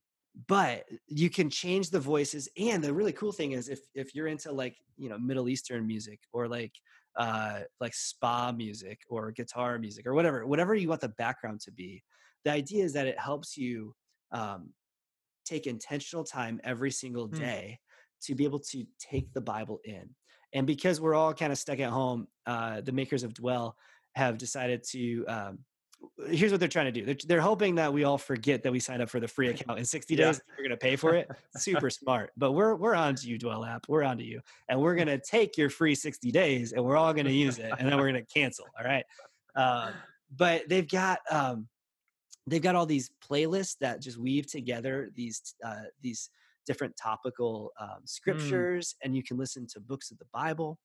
but 0.49 0.85
you 1.07 1.31
can 1.31 1.49
change 1.49 1.91
the 1.91 2.01
voices, 2.01 2.49
and 2.59 2.85
the 2.85 2.93
really 2.93 3.13
cool 3.13 3.33
thing 3.33 3.53
is 3.53 3.69
if 3.69 3.81
if 3.95 4.15
you're 4.15 4.27
into 4.27 4.53
like 4.53 4.77
you 4.97 5.09
know 5.09 5.19
Middle 5.19 5.49
Eastern 5.49 5.87
music 5.87 6.21
or 6.33 6.49
like 6.49 6.75
uh, 7.17 7.63
like 7.81 7.95
spa 7.95 8.53
music 8.53 9.01
or 9.09 9.31
guitar 9.33 9.79
music 9.79 10.07
or 10.07 10.15
whatever, 10.15 10.47
whatever 10.47 10.75
you 10.75 10.89
want 10.89 11.01
the 11.01 11.09
background 11.09 11.61
to 11.63 11.73
be. 11.73 12.05
The 12.45 12.53
idea 12.53 12.85
is 12.85 12.93
that 12.93 13.07
it 13.07 13.19
helps 13.19 13.57
you 13.57 13.95
um, 14.31 14.75
take 15.45 15.67
intentional 15.67 16.25
time 16.25 16.61
every 16.65 16.91
single 16.91 17.29
Hmm. 17.31 17.49
day 17.49 17.81
to 18.23 18.35
be 18.35 18.45
able 18.45 18.61
to 18.61 18.87
take 18.99 19.33
the 19.33 19.41
Bible 19.41 19.81
in. 19.85 20.15
And 20.53 20.67
because 20.67 21.01
we're 21.01 21.15
all 21.15 21.35
kind 21.35 21.53
of 21.53 21.59
stuck 21.59 21.79
at 21.81 21.91
home, 21.91 22.29
uh, 22.47 22.81
the 22.81 22.93
makers 22.93 23.23
of 23.23 23.35
Dwell 23.35 23.77
have 24.15 24.39
decided 24.39 24.83
to. 24.91 25.25
Um, 25.27 25.65
here's 26.29 26.51
what 26.51 26.61
they're 26.61 26.69
trying 26.69 26.87
to 26.87 26.93
do. 26.93 27.05
They're, 27.05 27.17
they're 27.27 27.41
hoping 27.41 27.77
that 27.77 27.93
we 27.93 28.05
all 28.05 28.19
forget 28.19 28.63
that 28.63 28.73
we 28.73 28.81
signed 28.81 29.03
up 29.03 29.09
for 29.09 29.21
the 29.21 29.29
free 29.29 29.49
account 29.49 29.79
in 29.79 29.85
60 29.85 30.15
Yeah. 30.15 30.27
days. 30.27 30.41
We're 30.57 30.65
going 30.65 30.71
to 30.71 30.77
pay 30.77 30.97
for 30.97 31.15
it. 31.15 31.31
Super 31.57 31.91
smart. 31.91 32.33
But 32.37 32.53
we're 32.53 32.75
we're 32.75 32.95
on 32.95 33.15
to 33.17 33.29
you, 33.29 33.39
Dwell 33.39 33.65
app. 33.65 33.87
We're 33.89 34.03
on 34.03 34.19
to 34.19 34.25
you, 34.25 34.41
and 34.69 34.81
we're 34.81 34.95
going 34.95 35.09
to 35.09 35.19
take 35.19 35.57
your 35.57 35.71
free 35.71 35.95
60 35.95 36.31
days, 36.31 36.73
and 36.73 36.85
we're 36.85 36.97
all 36.97 37.13
going 37.13 37.27
to 37.27 37.33
use 37.33 37.59
it, 37.59 37.73
and 37.79 37.89
then 37.89 37.97
we're 37.97 38.11
going 38.11 38.25
to 38.25 38.33
cancel. 38.33 38.67
All 38.79 38.85
right. 38.85 39.05
Um, 39.55 39.95
but 40.37 40.69
they've 40.69 40.89
got 40.89 41.21
um, 41.31 41.69
they've 42.47 42.63
got 42.63 42.75
all 42.75 42.87
these 42.87 43.11
playlists 43.29 43.77
that 43.81 44.01
just 44.01 44.19
weave 44.19 44.47
together 44.51 45.11
these 45.15 45.55
uh, 45.65 45.85
these 46.03 46.31
different 46.67 46.97
topical 46.97 47.71
um, 47.81 48.01
scriptures, 48.05 48.97
and 49.05 49.15
you 49.15 49.23
can 49.23 49.37
listen 49.37 49.67
to 49.69 49.81
books 49.81 50.11
of 50.11 50.19
the 50.19 50.27
Bible. 50.33 50.79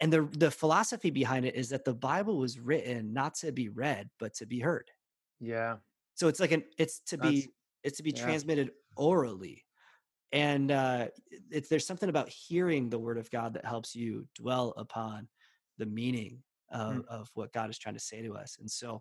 And 0.00 0.12
the 0.12 0.22
the 0.38 0.50
philosophy 0.50 1.10
behind 1.10 1.44
it 1.44 1.54
is 1.54 1.68
that 1.70 1.84
the 1.84 1.94
Bible 1.94 2.38
was 2.38 2.58
written 2.58 3.12
not 3.12 3.34
to 3.36 3.52
be 3.52 3.68
read, 3.68 4.08
but 4.18 4.34
to 4.34 4.46
be 4.46 4.60
heard. 4.60 4.90
yeah. 5.40 5.76
So 6.14 6.28
it's 6.28 6.40
like 6.40 6.52
an 6.52 6.64
it's 6.78 7.00
to 7.06 7.16
That's- 7.16 7.32
be 7.44 7.50
it's 7.82 7.96
to 7.98 8.02
be 8.02 8.10
yeah. 8.14 8.22
transmitted 8.22 8.70
orally. 8.96 9.64
And 10.32 10.70
uh, 10.70 11.08
it's 11.50 11.68
there's 11.68 11.86
something 11.86 12.08
about 12.08 12.28
hearing 12.28 12.88
the 12.90 12.98
word 12.98 13.18
of 13.18 13.30
God 13.30 13.54
that 13.54 13.64
helps 13.64 13.94
you 13.96 14.26
dwell 14.34 14.74
upon 14.76 15.28
the 15.78 15.86
meaning 15.86 16.42
of, 16.70 16.94
Hmm. 16.94 17.00
of 17.08 17.30
what 17.34 17.52
God 17.52 17.68
is 17.70 17.78
trying 17.78 17.94
to 17.96 18.00
say 18.00 18.22
to 18.22 18.36
us. 18.36 18.58
And 18.60 18.70
so 18.70 19.00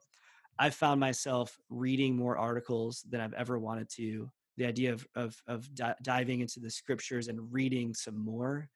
I've 0.58 0.74
found 0.75 1.00
myself 1.00 1.58
reading 1.70 2.15
more 2.15 2.38
articles 2.38 3.06
than 3.10 3.22
I've 3.22 3.34
ever 3.34 3.60
wanted 3.60 3.89
to. 3.97 4.30
The 4.58 4.65
idea 4.65 4.91
of 4.93 5.06
of, 5.15 5.41
of 5.47 5.73
di- 5.76 5.95
diving 6.04 6.39
into 6.41 6.60
the 6.60 6.69
scriptures 6.71 7.28
and 7.28 7.52
reading 7.54 7.93
some 7.93 8.17
more 8.17 8.69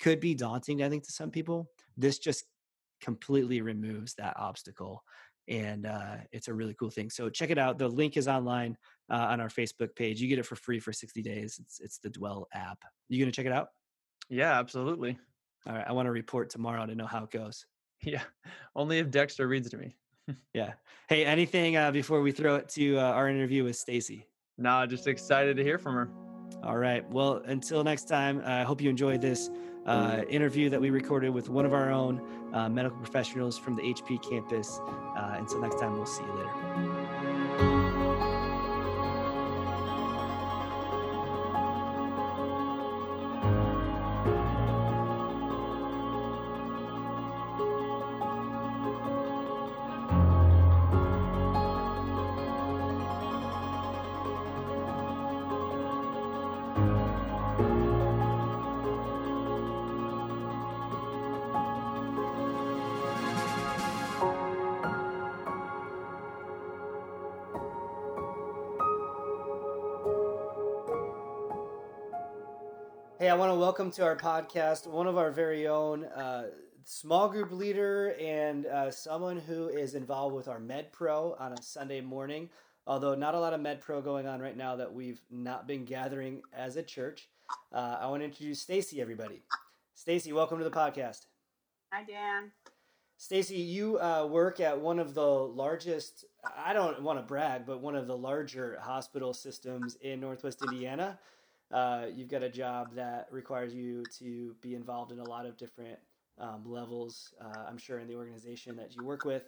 could 0.00 0.20
be 0.20 0.34
daunting, 0.34 0.82
I 0.82 0.88
think, 0.88 1.04
to 1.04 1.12
some 1.12 1.30
people. 1.30 1.70
This 1.96 2.18
just 2.18 2.44
completely 3.00 3.60
removes 3.60 4.14
that 4.14 4.36
obstacle 4.38 5.02
and 5.50 5.84
uh, 5.84 6.16
it's 6.32 6.48
a 6.48 6.54
really 6.54 6.74
cool 6.74 6.90
thing. 6.90 7.10
So 7.10 7.28
check 7.28 7.50
it 7.50 7.58
out. 7.58 7.76
The 7.76 7.88
link 7.88 8.16
is 8.16 8.28
online 8.28 8.76
uh, 9.10 9.26
on 9.30 9.40
our 9.40 9.48
Facebook 9.48 9.94
page. 9.96 10.20
You 10.20 10.28
get 10.28 10.38
it 10.38 10.46
for 10.46 10.54
free 10.54 10.78
for 10.78 10.92
60 10.92 11.22
days. 11.22 11.58
It's 11.60 11.80
it's 11.80 11.98
the 11.98 12.08
Dwell 12.08 12.46
app. 12.54 12.78
You 13.08 13.22
gonna 13.22 13.32
check 13.32 13.46
it 13.46 13.52
out? 13.52 13.68
Yeah, 14.28 14.58
absolutely. 14.58 15.18
All 15.66 15.74
right. 15.74 15.84
I 15.86 15.92
want 15.92 16.06
to 16.06 16.12
report 16.12 16.50
tomorrow 16.50 16.86
to 16.86 16.94
know 16.94 17.06
how 17.06 17.24
it 17.24 17.30
goes. 17.30 17.66
Yeah. 18.02 18.22
Only 18.74 18.98
if 18.98 19.10
Dexter 19.10 19.46
reads 19.46 19.68
to 19.70 19.76
me. 19.76 19.96
Yeah. 20.54 20.72
Hey, 21.08 21.26
anything 21.26 21.76
uh, 21.76 21.90
before 21.90 22.22
we 22.22 22.32
throw 22.32 22.54
it 22.54 22.68
to 22.70 22.96
uh, 22.96 23.02
our 23.02 23.28
interview 23.28 23.64
with 23.64 23.76
Stacy? 23.76 24.26
Nah, 24.56 24.86
just 24.86 25.06
excited 25.06 25.56
to 25.58 25.64
hear 25.64 25.76
from 25.76 25.94
her. 25.96 26.10
All 26.62 26.78
right. 26.78 27.06
Well, 27.10 27.42
until 27.44 27.84
next 27.84 28.08
time, 28.08 28.40
I 28.46 28.62
hope 28.62 28.80
you 28.80 28.88
enjoyed 28.88 29.20
this 29.20 29.50
uh, 29.86 30.22
interview 30.28 30.68
that 30.70 30.80
we 30.80 30.90
recorded 30.90 31.30
with 31.30 31.48
one 31.48 31.64
of 31.64 31.72
our 31.72 31.90
own 31.90 32.20
uh, 32.52 32.68
medical 32.68 32.98
professionals 32.98 33.58
from 33.58 33.76
the 33.76 33.82
HP 33.82 34.22
campus. 34.28 34.80
Uh, 35.16 35.36
until 35.38 35.60
next 35.60 35.80
time, 35.80 35.94
we'll 35.94 36.06
see 36.06 36.22
you 36.24 36.32
later. 36.32 36.99
Hey, 73.20 73.28
I 73.28 73.34
want 73.34 73.52
to 73.52 73.54
welcome 73.54 73.90
to 73.90 74.02
our 74.02 74.16
podcast 74.16 74.86
one 74.86 75.06
of 75.06 75.18
our 75.18 75.30
very 75.30 75.68
own 75.68 76.06
uh, 76.06 76.44
small 76.84 77.28
group 77.28 77.52
leader 77.52 78.14
and 78.18 78.64
uh, 78.64 78.90
someone 78.90 79.36
who 79.36 79.68
is 79.68 79.94
involved 79.94 80.34
with 80.34 80.48
our 80.48 80.58
Med 80.58 80.90
Pro 80.90 81.36
on 81.38 81.52
a 81.52 81.60
Sunday 81.60 82.00
morning. 82.00 82.48
Although 82.86 83.14
not 83.14 83.34
a 83.34 83.38
lot 83.38 83.52
of 83.52 83.60
Med 83.60 83.82
Pro 83.82 84.00
going 84.00 84.26
on 84.26 84.40
right 84.40 84.56
now 84.56 84.74
that 84.76 84.90
we've 84.90 85.20
not 85.30 85.68
been 85.68 85.84
gathering 85.84 86.40
as 86.54 86.76
a 86.76 86.82
church. 86.82 87.28
Uh, 87.70 87.98
I 88.00 88.06
want 88.06 88.22
to 88.22 88.24
introduce 88.24 88.62
Stacy, 88.62 89.02
everybody. 89.02 89.42
Stacy, 89.92 90.32
welcome 90.32 90.56
to 90.56 90.64
the 90.64 90.70
podcast. 90.70 91.26
Hi, 91.92 92.04
Dan. 92.04 92.52
Stacy, 93.18 93.56
you 93.56 94.00
uh, 94.00 94.26
work 94.30 94.60
at 94.60 94.80
one 94.80 94.98
of 94.98 95.12
the 95.12 95.28
largest, 95.28 96.24
I 96.56 96.72
don't 96.72 97.02
want 97.02 97.18
to 97.18 97.22
brag, 97.22 97.66
but 97.66 97.82
one 97.82 97.96
of 97.96 98.06
the 98.06 98.16
larger 98.16 98.78
hospital 98.80 99.34
systems 99.34 99.96
in 99.96 100.20
Northwest 100.20 100.62
Indiana. 100.62 101.18
Uh, 101.72 102.06
you've 102.12 102.28
got 102.28 102.42
a 102.42 102.48
job 102.48 102.94
that 102.94 103.28
requires 103.30 103.74
you 103.74 104.02
to 104.18 104.54
be 104.60 104.74
involved 104.74 105.12
in 105.12 105.20
a 105.20 105.28
lot 105.28 105.46
of 105.46 105.56
different 105.56 105.98
um, 106.38 106.62
levels, 106.64 107.32
uh, 107.40 107.64
I'm 107.68 107.78
sure, 107.78 107.98
in 107.98 108.08
the 108.08 108.14
organization 108.14 108.76
that 108.76 108.96
you 108.96 109.04
work 109.04 109.24
with. 109.24 109.44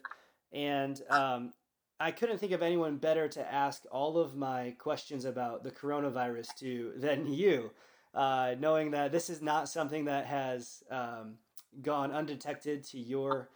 And 0.52 1.00
um, 1.10 1.52
I 1.98 2.10
couldn't 2.10 2.38
think 2.38 2.52
of 2.52 2.62
anyone 2.62 2.96
better 2.96 3.28
to 3.28 3.52
ask 3.52 3.84
all 3.90 4.18
of 4.18 4.36
my 4.36 4.74
questions 4.78 5.24
about 5.24 5.64
the 5.64 5.70
coronavirus 5.70 6.54
to 6.58 6.92
than 6.96 7.32
you, 7.32 7.70
uh, 8.14 8.54
knowing 8.58 8.90
that 8.92 9.12
this 9.12 9.30
is 9.30 9.40
not 9.40 9.68
something 9.68 10.04
that 10.04 10.26
has 10.26 10.82
um, 10.90 11.34
gone 11.80 12.12
undetected 12.12 12.84
to 12.84 12.98
your 12.98 13.48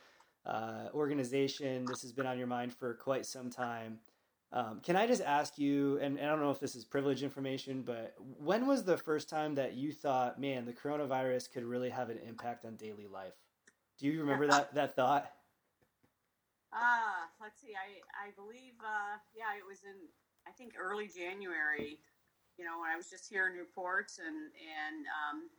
uh, 0.47 0.89
organization. 0.95 1.85
This 1.87 2.03
has 2.03 2.13
been 2.13 2.27
on 2.27 2.39
your 2.39 2.47
mind 2.47 2.73
for 2.73 2.95
quite 2.95 3.27
some 3.27 3.51
time. 3.51 3.99
Um, 4.53 4.81
can 4.81 4.97
I 4.97 5.07
just 5.07 5.23
ask 5.23 5.59
you, 5.59 5.99
and, 6.01 6.19
and 6.19 6.27
I 6.27 6.31
don't 6.31 6.41
know 6.41 6.51
if 6.51 6.61
this 6.61 6.77
is 6.77 6.85
privileged 6.85 7.23
information, 7.23 7.83
but 7.83 8.15
when 8.39 8.67
was 8.67 8.85
the 8.85 8.97
first 8.97 9.29
time 9.29 9.57
that 9.57 9.75
you 9.75 9.93
thought, 9.93 10.41
man, 10.41 10.65
the 10.65 10.73
coronavirus 10.73 11.53
could 11.53 11.65
really 11.65 11.91
have 11.91 12.11
an 12.11 12.19
impact 12.27 12.65
on 12.65 12.77
daily 12.77 13.07
life? 13.07 13.35
Do 13.99 14.07
you 14.07 14.21
remember 14.21 14.47
that, 14.49 14.75
that 14.75 14.95
thought? 14.95 15.31
Uh, 16.73 17.27
let's 17.41 17.61
see. 17.61 17.75
I, 17.75 18.05
I 18.15 18.31
believe, 18.37 18.79
uh, 18.81 19.19
yeah, 19.35 19.57
it 19.59 19.67
was 19.67 19.83
in, 19.83 19.97
I 20.47 20.53
think, 20.53 20.75
early 20.79 21.09
January, 21.11 21.99
you 22.57 22.65
know, 22.65 22.79
when 22.81 22.91
I 22.91 22.97
was 22.97 23.11
just 23.11 23.29
hearing 23.29 23.59
reports 23.59 24.21
and, 24.23 24.53
and 24.55 25.09
um, 25.11 25.51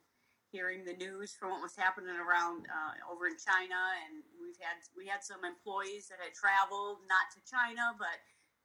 hearing 0.51 0.85
the 0.85 0.95
news 0.95 1.35
from 1.35 1.51
what 1.51 1.61
was 1.61 1.75
happening 1.75 2.15
around 2.15 2.71
uh, 2.71 3.11
over 3.11 3.27
in 3.27 3.35
China. 3.35 3.77
And 4.07 4.23
we've 4.39 4.57
had, 4.63 4.79
we 4.95 5.11
had 5.11 5.27
some 5.27 5.43
employees 5.43 6.07
that 6.07 6.23
had 6.23 6.31
traveled, 6.31 7.03
not 7.11 7.27
to 7.35 7.39
China, 7.43 7.91
but 7.99 8.15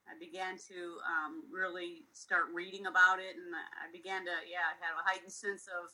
I 0.08 0.18
began 0.18 0.58
to 0.68 0.78
um, 1.06 1.44
really 1.50 2.04
start 2.12 2.44
reading 2.54 2.86
about 2.86 3.18
it. 3.18 3.36
And 3.36 3.54
I 3.54 3.90
began 3.92 4.24
to, 4.24 4.34
yeah, 4.50 4.74
have 4.80 4.98
a 4.98 5.08
heightened 5.08 5.32
sense 5.32 5.68
of, 5.68 5.92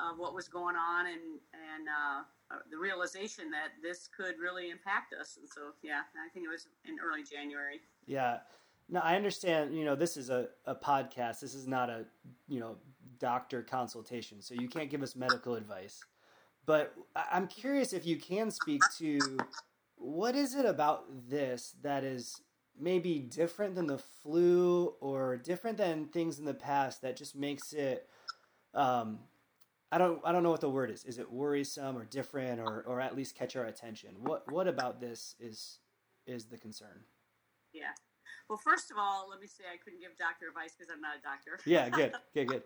of 0.00 0.18
what 0.18 0.34
was 0.34 0.48
going 0.48 0.76
on 0.76 1.06
and, 1.06 1.40
and, 1.52 1.88
uh, 1.88 2.22
uh, 2.50 2.58
the 2.70 2.78
realization 2.78 3.50
that 3.50 3.72
this 3.82 4.08
could 4.14 4.34
really 4.40 4.70
impact 4.70 5.14
us. 5.18 5.38
And 5.40 5.48
so, 5.48 5.72
yeah, 5.82 6.00
I 6.16 6.28
think 6.32 6.46
it 6.46 6.50
was 6.50 6.68
in 6.84 6.96
early 7.00 7.24
January. 7.24 7.80
Yeah. 8.06 8.38
No, 8.88 9.00
I 9.00 9.16
understand, 9.16 9.76
you 9.76 9.84
know, 9.84 9.94
this 9.94 10.16
is 10.16 10.28
a, 10.28 10.48
a 10.66 10.74
podcast. 10.74 11.40
This 11.40 11.54
is 11.54 11.66
not 11.66 11.88
a, 11.88 12.04
you 12.48 12.60
know, 12.60 12.76
doctor 13.18 13.62
consultation. 13.62 14.42
So 14.42 14.54
you 14.54 14.68
can't 14.68 14.90
give 14.90 15.02
us 15.02 15.14
medical 15.14 15.54
advice. 15.54 16.00
But 16.66 16.94
I'm 17.14 17.46
curious 17.46 17.92
if 17.92 18.06
you 18.06 18.16
can 18.18 18.50
speak 18.50 18.82
to 18.98 19.38
what 19.96 20.34
is 20.34 20.54
it 20.54 20.66
about 20.66 21.04
this 21.28 21.74
that 21.82 22.04
is 22.04 22.40
maybe 22.78 23.18
different 23.18 23.74
than 23.74 23.86
the 23.86 23.98
flu 23.98 24.94
or 25.00 25.36
different 25.36 25.78
than 25.78 26.06
things 26.06 26.38
in 26.38 26.44
the 26.44 26.54
past 26.54 27.02
that 27.02 27.16
just 27.16 27.36
makes 27.36 27.72
it 27.72 28.08
um, 28.74 29.18
I 29.90 29.98
don't 29.98 30.20
I 30.24 30.32
don't 30.32 30.42
know 30.42 30.50
what 30.50 30.62
the 30.62 30.70
word 30.70 30.90
is. 30.90 31.04
Is 31.04 31.18
it 31.18 31.30
worrisome 31.30 31.98
or 31.98 32.04
different 32.04 32.60
or 32.60 32.82
or 32.86 33.00
at 33.00 33.14
least 33.14 33.36
catch 33.36 33.56
our 33.56 33.66
attention? 33.66 34.10
What 34.20 34.50
what 34.50 34.66
about 34.66 35.00
this 35.00 35.36
is 35.38 35.78
is 36.26 36.46
the 36.46 36.56
concern? 36.56 37.04
Yeah. 37.74 37.92
Well, 38.48 38.58
first 38.58 38.90
of 38.90 38.96
all, 38.98 39.28
let 39.28 39.40
me 39.40 39.46
say 39.46 39.64
I 39.68 39.76
couldn't 39.76 40.00
give 40.00 40.16
doctor 40.18 40.48
advice 40.48 40.72
because 40.76 40.90
I'm 40.92 41.00
not 41.00 41.20
a 41.20 41.22
doctor. 41.22 41.60
Yeah, 41.64 41.88
good, 41.88 42.12
good, 42.34 42.48
good. 42.48 42.62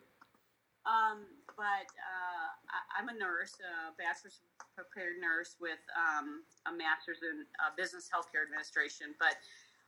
Um, 0.86 1.26
but 1.58 1.90
uh, 1.98 2.48
I, 2.70 3.02
am 3.02 3.10
a 3.10 3.16
nurse, 3.18 3.58
a 3.58 3.90
bachelor's 3.98 4.38
prepared 4.78 5.18
nurse 5.18 5.58
with 5.58 5.82
um, 5.98 6.46
a 6.66 6.72
master's 6.72 7.26
in 7.26 7.42
uh, 7.58 7.74
business 7.74 8.06
healthcare 8.06 8.46
administration. 8.46 9.18
But 9.18 9.34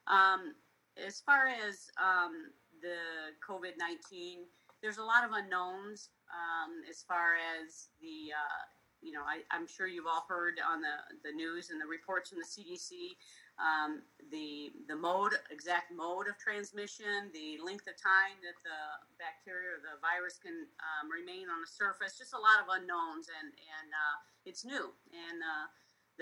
um, 0.09 0.55
as 0.99 1.21
far 1.21 1.47
as 1.47 1.89
um, 2.01 2.51
the 2.83 3.35
COVID 3.45 3.79
19, 3.79 4.45
there's 4.83 4.99
a 4.99 5.05
lot 5.05 5.25
of 5.25 5.31
unknowns 5.33 6.11
um, 6.31 6.83
as 6.89 7.03
far 7.03 7.35
as 7.35 7.89
the, 8.01 8.33
uh, 8.33 8.63
you 9.01 9.13
know, 9.13 9.23
I, 9.23 9.43
am 9.55 9.67
sure 9.67 9.87
you've 9.87 10.07
all 10.07 10.27
heard 10.29 10.61
on 10.61 10.81
the, 10.81 10.97
the 11.25 11.35
news 11.35 11.71
and 11.71 11.81
the 11.81 11.87
reports 11.87 12.31
from 12.31 12.39
the 12.39 12.47
CDC 12.47 13.17
um, 13.59 14.03
the 14.31 14.71
the 14.87 14.95
mode, 14.95 15.35
exact 15.51 15.91
mode 15.91 16.31
of 16.31 16.39
transmission, 16.39 17.31
the 17.35 17.59
length 17.59 17.91
of 17.91 17.99
time 17.99 18.39
that 18.47 18.55
the 18.63 18.81
bacteria 19.19 19.75
or 19.75 19.83
the 19.83 19.99
virus 19.99 20.39
can 20.39 20.71
um, 20.79 21.11
remain 21.11 21.51
on 21.51 21.59
the 21.59 21.71
surface. 21.71 22.15
Just 22.19 22.39
a 22.39 22.41
lot 22.41 22.63
of 22.63 22.71
unknowns, 22.71 23.27
and 23.27 23.51
and 23.51 23.89
uh, 23.91 24.17
it's 24.47 24.63
new. 24.65 24.95
And 25.11 25.39
uh, 25.43 25.67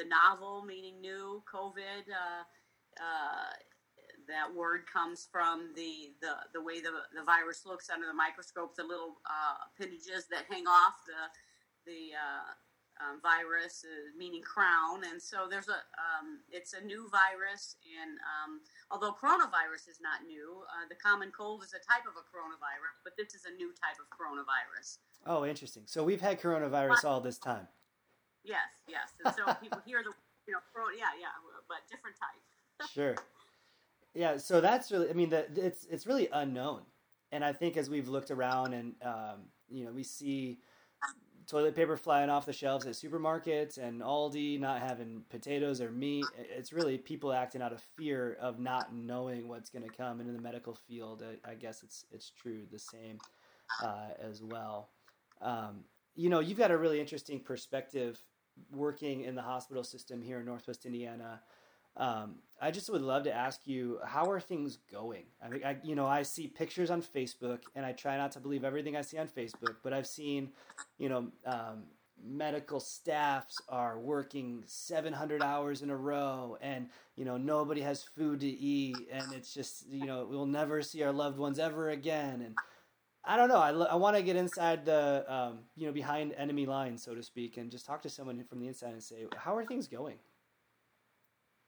the 0.00 0.08
novel, 0.08 0.64
meaning 0.64 1.00
new, 1.00 1.44
COVID. 1.44 2.08
That 4.28 4.52
word 4.54 4.82
comes 4.90 5.28
from 5.30 5.70
the, 5.74 6.12
the, 6.20 6.34
the 6.52 6.62
way 6.62 6.80
the, 6.80 6.90
the 7.14 7.24
virus 7.24 7.64
looks 7.64 7.90
under 7.90 8.06
the 8.06 8.14
microscope, 8.14 8.74
the 8.74 8.84
little 8.84 9.22
uh, 9.24 9.70
appendages 9.70 10.26
that 10.30 10.44
hang 10.50 10.66
off 10.66 10.94
the 11.06 11.30
the 11.86 12.18
uh, 12.18 12.50
um, 12.98 13.20
virus, 13.22 13.84
uh, 13.86 14.10
meaning 14.18 14.42
crown, 14.42 15.04
and 15.08 15.20
so 15.20 15.46
there's 15.48 15.68
a 15.68 15.80
um, 16.00 16.40
it's 16.50 16.72
a 16.72 16.82
new 16.82 17.08
virus, 17.08 17.76
and 17.84 18.18
um, 18.24 18.60
although 18.90 19.12
coronavirus 19.12 19.88
is 19.88 20.00
not 20.02 20.26
new, 20.26 20.64
uh, 20.72 20.88
the 20.88 20.96
common 20.96 21.30
cold 21.30 21.62
is 21.62 21.72
a 21.72 21.82
type 21.84 22.04
of 22.08 22.16
a 22.16 22.24
coronavirus, 22.26 22.96
but 23.04 23.12
this 23.16 23.34
is 23.34 23.44
a 23.44 23.54
new 23.54 23.70
type 23.78 23.96
of 24.00 24.08
coronavirus. 24.08 24.98
Oh, 25.26 25.44
interesting. 25.44 25.84
So 25.86 26.02
we've 26.02 26.20
had 26.20 26.40
coronavirus 26.40 27.04
all 27.04 27.20
this 27.20 27.38
time. 27.38 27.68
Yes, 28.44 28.72
yes, 28.88 29.12
and 29.24 29.34
so 29.34 29.54
people 29.60 29.80
hear 29.84 30.02
the 30.02 30.12
you 30.46 30.54
know, 30.54 30.62
yeah, 30.96 31.12
yeah, 31.20 31.34
but 31.68 31.78
different 31.90 32.16
type. 32.16 32.88
sure. 32.94 33.16
Yeah, 34.16 34.38
so 34.38 34.62
that's 34.62 34.90
really, 34.90 35.10
I 35.10 35.12
mean, 35.12 35.28
the, 35.28 35.46
it's 35.56 35.84
it's 35.90 36.06
really 36.06 36.28
unknown, 36.32 36.80
and 37.32 37.44
I 37.44 37.52
think 37.52 37.76
as 37.76 37.90
we've 37.90 38.08
looked 38.08 38.30
around 38.30 38.72
and 38.72 38.94
um, 39.02 39.50
you 39.68 39.84
know 39.84 39.92
we 39.92 40.02
see 40.02 40.58
toilet 41.46 41.76
paper 41.76 41.98
flying 41.98 42.30
off 42.30 42.46
the 42.46 42.52
shelves 42.52 42.86
at 42.86 42.94
supermarkets 42.94 43.78
and 43.78 44.00
Aldi 44.00 44.58
not 44.58 44.80
having 44.80 45.22
potatoes 45.28 45.82
or 45.82 45.90
meat. 45.90 46.24
It's 46.38 46.72
really 46.72 46.96
people 46.96 47.30
acting 47.30 47.60
out 47.60 47.72
of 47.72 47.82
fear 47.96 48.36
of 48.40 48.58
not 48.58 48.94
knowing 48.94 49.48
what's 49.48 49.70
going 49.70 49.88
to 49.88 49.94
come. 49.94 50.20
And 50.20 50.28
in 50.28 50.34
the 50.34 50.42
medical 50.42 50.74
field, 50.74 51.22
I, 51.22 51.50
I, 51.50 51.54
guess 51.54 51.82
it's 51.82 52.06
it's 52.10 52.30
true 52.30 52.62
the 52.72 52.78
same 52.78 53.18
uh, 53.82 54.08
as 54.18 54.42
well. 54.42 54.88
Um, 55.40 55.84
you 56.14 56.30
know, 56.30 56.40
you've 56.40 56.58
got 56.58 56.70
a 56.70 56.78
really 56.78 57.00
interesting 57.00 57.38
perspective 57.38 58.18
working 58.72 59.20
in 59.20 59.34
the 59.34 59.42
hospital 59.42 59.84
system 59.84 60.22
here 60.22 60.40
in 60.40 60.46
Northwest 60.46 60.86
Indiana. 60.86 61.42
Um, 61.98 62.36
I 62.60 62.70
just 62.70 62.88
would 62.88 63.02
love 63.02 63.24
to 63.24 63.32
ask 63.32 63.66
you, 63.66 63.98
how 64.04 64.30
are 64.30 64.40
things 64.40 64.78
going? 64.90 65.24
I 65.44 65.48
mean, 65.48 65.64
I, 65.64 65.76
you 65.82 65.94
know, 65.94 66.06
I 66.06 66.22
see 66.22 66.46
pictures 66.46 66.90
on 66.90 67.02
Facebook, 67.02 67.60
and 67.74 67.84
I 67.84 67.92
try 67.92 68.16
not 68.16 68.32
to 68.32 68.40
believe 68.40 68.64
everything 68.64 68.96
I 68.96 69.02
see 69.02 69.18
on 69.18 69.28
Facebook, 69.28 69.76
but 69.82 69.92
I've 69.92 70.06
seen, 70.06 70.50
you 70.98 71.08
know, 71.10 71.28
um, 71.44 71.84
medical 72.24 72.80
staffs 72.80 73.60
are 73.68 73.98
working 73.98 74.62
700 74.66 75.42
hours 75.42 75.82
in 75.82 75.90
a 75.90 75.96
row, 75.96 76.56
and 76.62 76.88
you 77.14 77.24
know, 77.26 77.36
nobody 77.36 77.82
has 77.82 78.02
food 78.02 78.40
to 78.40 78.46
eat, 78.48 78.96
and 79.12 79.32
it's 79.34 79.52
just, 79.52 79.86
you 79.90 80.06
know, 80.06 80.26
we'll 80.28 80.46
never 80.46 80.80
see 80.80 81.02
our 81.02 81.12
loved 81.12 81.38
ones 81.38 81.58
ever 81.58 81.90
again, 81.90 82.40
and 82.40 82.54
I 83.22 83.36
don't 83.36 83.48
know. 83.48 83.58
I, 83.58 83.70
I 83.70 83.96
want 83.96 84.16
to 84.16 84.22
get 84.22 84.36
inside 84.36 84.84
the, 84.84 85.24
um, 85.28 85.58
you 85.76 85.86
know, 85.86 85.92
behind 85.92 86.32
enemy 86.38 86.64
lines, 86.64 87.02
so 87.02 87.14
to 87.14 87.22
speak, 87.22 87.56
and 87.56 87.70
just 87.70 87.84
talk 87.84 88.00
to 88.02 88.08
someone 88.08 88.42
from 88.44 88.60
the 88.60 88.68
inside 88.68 88.92
and 88.92 89.02
say, 89.02 89.26
how 89.36 89.56
are 89.56 89.66
things 89.66 89.88
going? 89.88 90.16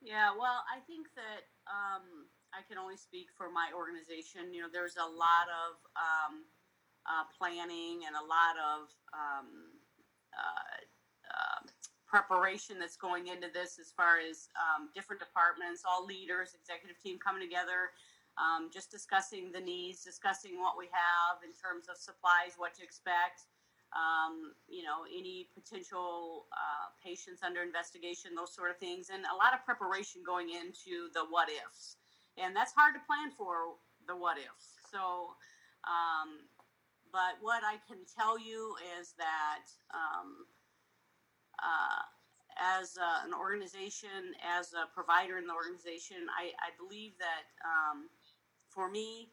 Yeah, 0.08 0.32
well, 0.32 0.64
I 0.64 0.80
think 0.88 1.12
that 1.20 1.52
um, 1.68 2.32
I 2.56 2.64
can 2.64 2.80
only 2.80 2.96
speak 2.96 3.28
for 3.36 3.52
my 3.52 3.68
organization. 3.76 4.56
You 4.56 4.64
know, 4.64 4.72
there's 4.72 4.96
a 4.96 5.04
lot 5.04 5.52
of 5.52 5.76
um, 6.00 6.48
uh, 7.04 7.28
planning 7.36 8.08
and 8.08 8.16
a 8.16 8.24
lot 8.24 8.56
of 8.56 8.88
um, 9.12 9.76
uh, 10.32 10.80
uh, 11.28 11.60
preparation 12.08 12.80
that's 12.80 12.96
going 12.96 13.28
into 13.28 13.52
this 13.52 13.76
as 13.76 13.92
far 13.92 14.16
as 14.16 14.48
um, 14.56 14.88
different 14.96 15.20
departments, 15.20 15.84
all 15.84 16.08
leaders, 16.08 16.56
executive 16.56 16.96
team 17.04 17.20
coming 17.20 17.44
together, 17.44 17.92
um, 18.40 18.72
just 18.72 18.88
discussing 18.88 19.52
the 19.52 19.60
needs, 19.60 20.00
discussing 20.00 20.56
what 20.56 20.80
we 20.80 20.88
have 20.88 21.44
in 21.44 21.52
terms 21.52 21.84
of 21.92 22.00
supplies, 22.00 22.56
what 22.56 22.72
to 22.72 22.82
expect 22.82 23.44
um, 23.96 24.52
you 24.68 24.82
know, 24.82 25.08
any 25.08 25.48
potential 25.54 26.46
uh, 26.52 26.92
patients 27.02 27.42
under 27.42 27.62
investigation, 27.62 28.34
those 28.36 28.54
sort 28.54 28.70
of 28.70 28.78
things, 28.78 29.08
and 29.08 29.24
a 29.32 29.36
lot 29.36 29.54
of 29.54 29.64
preparation 29.64 30.20
going 30.24 30.50
into 30.50 31.08
the 31.14 31.24
what 31.30 31.48
ifs. 31.48 31.96
And 32.36 32.54
that's 32.54 32.72
hard 32.72 32.94
to 32.94 33.02
plan 33.06 33.30
for 33.32 33.80
the 34.06 34.14
what 34.16 34.36
ifs. 34.36 34.76
So, 34.92 35.32
um, 35.88 36.44
but 37.10 37.40
what 37.40 37.64
I 37.64 37.80
can 37.88 38.04
tell 38.04 38.38
you 38.38 38.76
is 39.00 39.14
that 39.16 39.64
um, 39.94 40.44
uh, 41.58 42.04
as 42.58 42.98
an 43.24 43.32
organization, 43.32 44.34
as 44.44 44.74
a 44.74 44.92
provider 44.92 45.38
in 45.38 45.46
the 45.46 45.54
organization, 45.54 46.28
I, 46.28 46.52
I 46.60 46.76
believe 46.76 47.12
that 47.18 47.48
um, 47.64 48.10
for 48.68 48.90
me, 48.90 49.30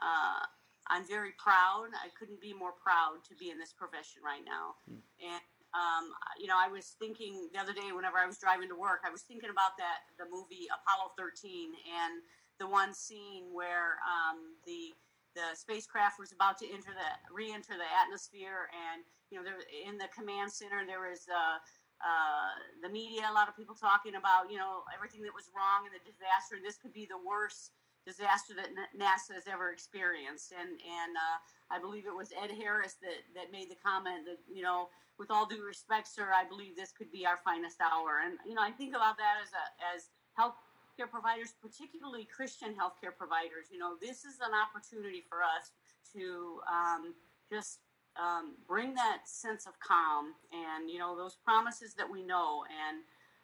uh, 0.00 0.42
I'm 0.88 1.06
very 1.06 1.32
proud. 1.38 1.94
I 1.94 2.10
couldn't 2.18 2.40
be 2.40 2.52
more 2.52 2.72
proud 2.72 3.22
to 3.28 3.34
be 3.38 3.50
in 3.50 3.58
this 3.58 3.72
profession 3.72 4.22
right 4.24 4.42
now. 4.42 4.80
Mm. 4.90 5.02
And 5.22 5.42
um, 5.72 6.12
you 6.36 6.46
know, 6.46 6.58
I 6.60 6.68
was 6.68 6.96
thinking 7.00 7.48
the 7.52 7.60
other 7.60 7.72
day 7.72 7.96
whenever 7.96 8.20
I 8.20 8.28
was 8.28 8.36
driving 8.36 8.68
to 8.68 8.76
work, 8.76 9.00
I 9.08 9.10
was 9.10 9.24
thinking 9.24 9.48
about 9.48 9.80
that 9.80 10.04
the 10.20 10.28
movie 10.28 10.68
Apollo 10.68 11.16
13 11.16 11.72
and 11.72 12.20
the 12.60 12.68
one 12.68 12.92
scene 12.92 13.48
where 13.52 13.96
um, 14.04 14.56
the 14.68 14.92
the 15.32 15.56
spacecraft 15.56 16.20
was 16.20 16.28
about 16.28 16.60
to 16.60 16.68
enter 16.68 16.92
the 16.92 17.10
re-enter 17.32 17.72
the 17.72 17.88
atmosphere, 17.88 18.68
and 18.68 19.00
you 19.32 19.40
know, 19.40 19.44
there 19.44 19.56
in 19.88 19.96
the 19.96 20.08
command 20.12 20.52
center 20.52 20.84
there 20.84 21.00
was. 21.00 21.24
Uh, 21.28 21.58
uh, 22.02 22.50
the 22.82 22.90
media, 22.90 23.22
a 23.30 23.30
lot 23.30 23.46
of 23.46 23.54
people 23.54 23.78
talking 23.78 24.18
about, 24.18 24.50
you 24.50 24.58
know, 24.58 24.82
everything 24.90 25.22
that 25.22 25.30
was 25.30 25.46
wrong 25.54 25.86
and 25.86 25.94
the 25.94 26.02
disaster. 26.02 26.58
And 26.58 26.66
this 26.66 26.74
could 26.74 26.90
be 26.90 27.06
the 27.06 27.22
worst 27.22 27.70
disaster 28.06 28.54
that 28.54 28.70
NASA 28.96 29.34
has 29.34 29.46
ever 29.50 29.70
experienced. 29.70 30.52
And 30.52 30.70
and 30.70 31.12
uh, 31.16 31.38
I 31.70 31.78
believe 31.78 32.06
it 32.06 32.14
was 32.14 32.32
Ed 32.32 32.50
Harris 32.50 32.96
that 33.02 33.22
that 33.34 33.52
made 33.52 33.70
the 33.70 33.78
comment 33.80 34.26
that 34.26 34.38
you 34.50 34.62
know, 34.62 34.88
with 35.18 35.30
all 35.30 35.46
due 35.46 35.64
respect, 35.64 36.08
sir, 36.08 36.30
I 36.34 36.48
believe 36.48 36.76
this 36.76 36.92
could 36.92 37.10
be 37.10 37.26
our 37.26 37.38
finest 37.44 37.80
hour. 37.80 38.20
And 38.24 38.38
you 38.46 38.54
know, 38.54 38.62
I 38.62 38.70
think 38.70 38.94
about 38.94 39.16
that 39.18 39.40
as 39.42 39.50
a 39.54 39.64
as 39.94 40.00
healthcare 40.34 41.10
providers, 41.10 41.54
particularly 41.60 42.24
Christian 42.24 42.74
healthcare 42.74 43.14
providers. 43.16 43.70
You 43.70 43.78
know, 43.78 43.94
this 44.00 44.24
is 44.24 44.40
an 44.40 44.52
opportunity 44.52 45.22
for 45.28 45.42
us 45.42 45.72
to 46.14 46.60
um, 46.68 47.14
just 47.50 47.80
um, 48.20 48.54
bring 48.68 48.94
that 48.94 49.24
sense 49.24 49.66
of 49.66 49.72
calm 49.80 50.34
and 50.52 50.90
you 50.90 50.98
know 50.98 51.16
those 51.16 51.36
promises 51.44 51.94
that 51.94 52.10
we 52.10 52.22
know 52.22 52.64
and 52.68 53.00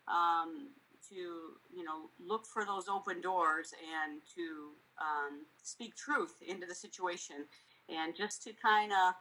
um, 0.09 0.68
to 1.09 1.14
you 1.14 1.85
know 1.85 2.11
look 2.18 2.47
for 2.47 2.64
those 2.64 2.88
open 2.88 3.21
doors 3.21 3.73
and 4.03 4.21
to 4.35 4.73
um, 5.01 5.47
speak 5.62 5.97
truth 5.97 6.35
into 6.47 6.66
the 6.66 6.75
situation 6.75 7.44
and 7.88 8.16
just 8.16 8.42
to 8.42 8.53
kind 8.53 8.92
of 8.92 9.14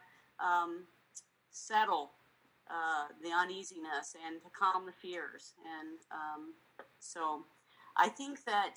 um, 0.44 0.84
settle 1.50 2.12
uh, 2.70 3.08
the 3.22 3.30
uneasiness 3.30 4.14
and 4.26 4.40
to 4.42 4.48
calm 4.50 4.84
the 4.86 4.92
fears. 4.92 5.54
And 5.64 5.98
um, 6.12 6.54
so 6.98 7.44
i 7.96 8.08
think 8.08 8.44
that 8.44 8.76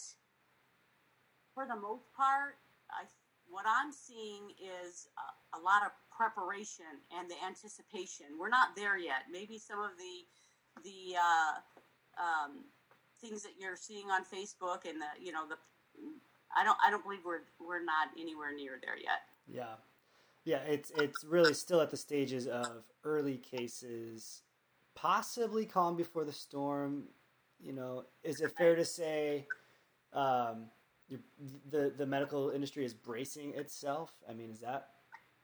for 1.54 1.66
the 1.66 1.76
most 1.76 2.06
part 2.16 2.58
I, 2.90 3.06
what 3.50 3.66
i'm 3.68 3.92
seeing 3.92 4.54
is 4.58 5.08
a, 5.18 5.58
a 5.58 5.60
lot 5.60 5.84
of 5.86 5.92
preparation 6.22 7.02
and 7.18 7.30
the 7.30 7.36
anticipation. 7.44 8.38
We're 8.40 8.54
not 8.54 8.76
there 8.76 8.98
yet. 8.98 9.26
Maybe 9.32 9.58
some 9.58 9.80
of 9.80 9.92
the 9.98 10.16
the 10.84 11.18
uh, 11.18 11.56
um, 12.22 12.64
things 13.22 13.44
that 13.44 13.54
you're 13.60 13.76
seeing 13.76 14.10
on 14.10 14.24
Facebook 14.24 14.90
and 14.90 15.00
the 15.02 15.24
you 15.24 15.32
know 15.32 15.48
the 15.48 15.56
I 16.56 16.64
don't 16.64 16.78
I 16.86 16.90
don't 16.90 17.04
believe 17.04 17.20
we're 17.26 17.42
we're 17.60 17.84
not 17.84 18.10
anywhere 18.20 18.54
near 18.54 18.80
there 18.84 18.98
yet. 18.98 19.22
Yeah. 19.48 19.76
Yeah, 20.44 20.60
it's 20.68 20.92
it's 20.98 21.24
really 21.24 21.54
still 21.54 21.82
at 21.82 21.92
the 21.92 21.98
stages 21.98 22.48
of 22.48 22.84
early 23.04 23.38
cases, 23.38 24.42
possibly 24.96 25.66
calm 25.66 25.96
before 25.96 26.26
the 26.26 26.32
storm. 26.32 27.04
You 27.60 27.74
know, 27.74 28.06
is 28.24 28.42
it 28.42 28.52
fair 28.58 28.76
to 28.76 28.84
say 28.84 29.46
um, 30.14 30.66
the 31.70 31.94
the 31.96 32.08
medical 32.08 32.50
industry 32.50 32.84
is 32.86 32.94
bracing 32.94 33.54
itself? 33.54 34.12
I 34.28 34.34
mean, 34.34 34.50
is 34.50 34.62
that? 34.62 34.90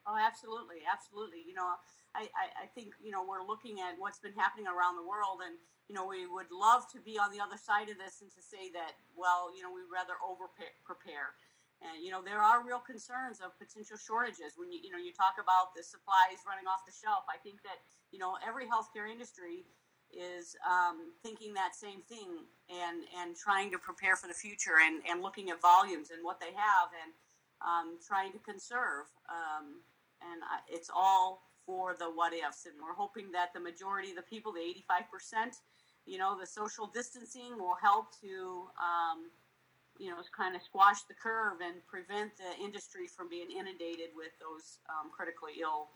Oh, 0.07 0.15
absolutely, 0.15 0.87
absolutely. 0.87 1.43
You 1.43 1.51
know, 1.51 1.67
I, 2.15 2.31
I, 2.31 2.45
I 2.63 2.65
think 2.71 2.95
you 3.03 3.11
know 3.11 3.27
we're 3.27 3.43
looking 3.43 3.83
at 3.83 3.99
what's 3.99 4.23
been 4.23 4.31
happening 4.39 4.63
around 4.63 4.95
the 4.95 5.03
world, 5.03 5.43
and 5.43 5.59
you 5.91 5.93
know 5.99 6.07
we 6.07 6.23
would 6.23 6.47
love 6.47 6.87
to 6.95 7.03
be 7.03 7.19
on 7.19 7.35
the 7.35 7.43
other 7.43 7.59
side 7.59 7.91
of 7.91 7.99
this 7.99 8.23
and 8.23 8.31
to 8.31 8.39
say 8.39 8.71
that 8.71 8.95
well, 9.19 9.51
you 9.51 9.59
know, 9.59 9.69
we'd 9.69 9.91
rather 9.91 10.15
over 10.23 10.47
prepare. 10.87 11.35
And 11.83 11.99
you 11.99 12.09
know 12.09 12.23
there 12.23 12.39
are 12.39 12.63
real 12.63 12.79
concerns 12.79 13.43
of 13.43 13.51
potential 13.59 13.99
shortages 13.99 14.55
when 14.55 14.71
you 14.71 14.79
you 14.79 14.95
know 14.95 14.97
you 14.97 15.11
talk 15.11 15.43
about 15.43 15.75
the 15.75 15.83
supplies 15.83 16.39
running 16.47 16.71
off 16.71 16.87
the 16.87 16.95
shelf. 16.95 17.27
I 17.27 17.37
think 17.43 17.59
that 17.67 17.83
you 18.15 18.17
know 18.17 18.39
every 18.39 18.63
healthcare 18.63 19.11
industry 19.11 19.67
is 20.07 20.55
um, 20.63 21.11
thinking 21.19 21.51
that 21.53 21.75
same 21.75 21.99
thing 22.07 22.47
and 22.71 23.03
and 23.19 23.35
trying 23.35 23.75
to 23.75 23.77
prepare 23.77 24.15
for 24.15 24.31
the 24.31 24.33
future 24.33 24.79
and, 24.79 25.03
and 25.03 25.19
looking 25.19 25.51
at 25.51 25.59
volumes 25.59 26.15
and 26.15 26.23
what 26.23 26.39
they 26.39 26.55
have 26.55 26.95
and 26.95 27.11
um, 27.61 27.99
trying 27.99 28.31
to 28.31 28.39
conserve. 28.39 29.11
Um, 29.27 29.83
and 30.21 30.41
it's 30.67 30.89
all 30.93 31.43
for 31.65 31.95
the 31.97 32.05
what 32.05 32.33
ifs. 32.33 32.65
And 32.65 32.75
we're 32.81 32.95
hoping 32.95 33.31
that 33.31 33.53
the 33.53 33.59
majority 33.59 34.11
of 34.11 34.15
the 34.15 34.23
people, 34.23 34.53
the 34.53 34.59
85%, 34.89 35.59
you 36.05 36.17
know, 36.17 36.37
the 36.39 36.45
social 36.47 36.87
distancing 36.87 37.57
will 37.57 37.75
help 37.81 38.13
to, 38.21 38.69
um, 38.79 39.29
you 39.99 40.09
know, 40.09 40.17
kind 40.35 40.55
of 40.55 40.61
squash 40.61 41.03
the 41.03 41.13
curve 41.13 41.59
and 41.61 41.85
prevent 41.87 42.31
the 42.37 42.63
industry 42.63 43.07
from 43.07 43.29
being 43.29 43.51
inundated 43.51 44.09
with 44.15 44.31
those 44.39 44.79
um, 44.89 45.11
critically 45.11 45.61
ill 45.61 45.89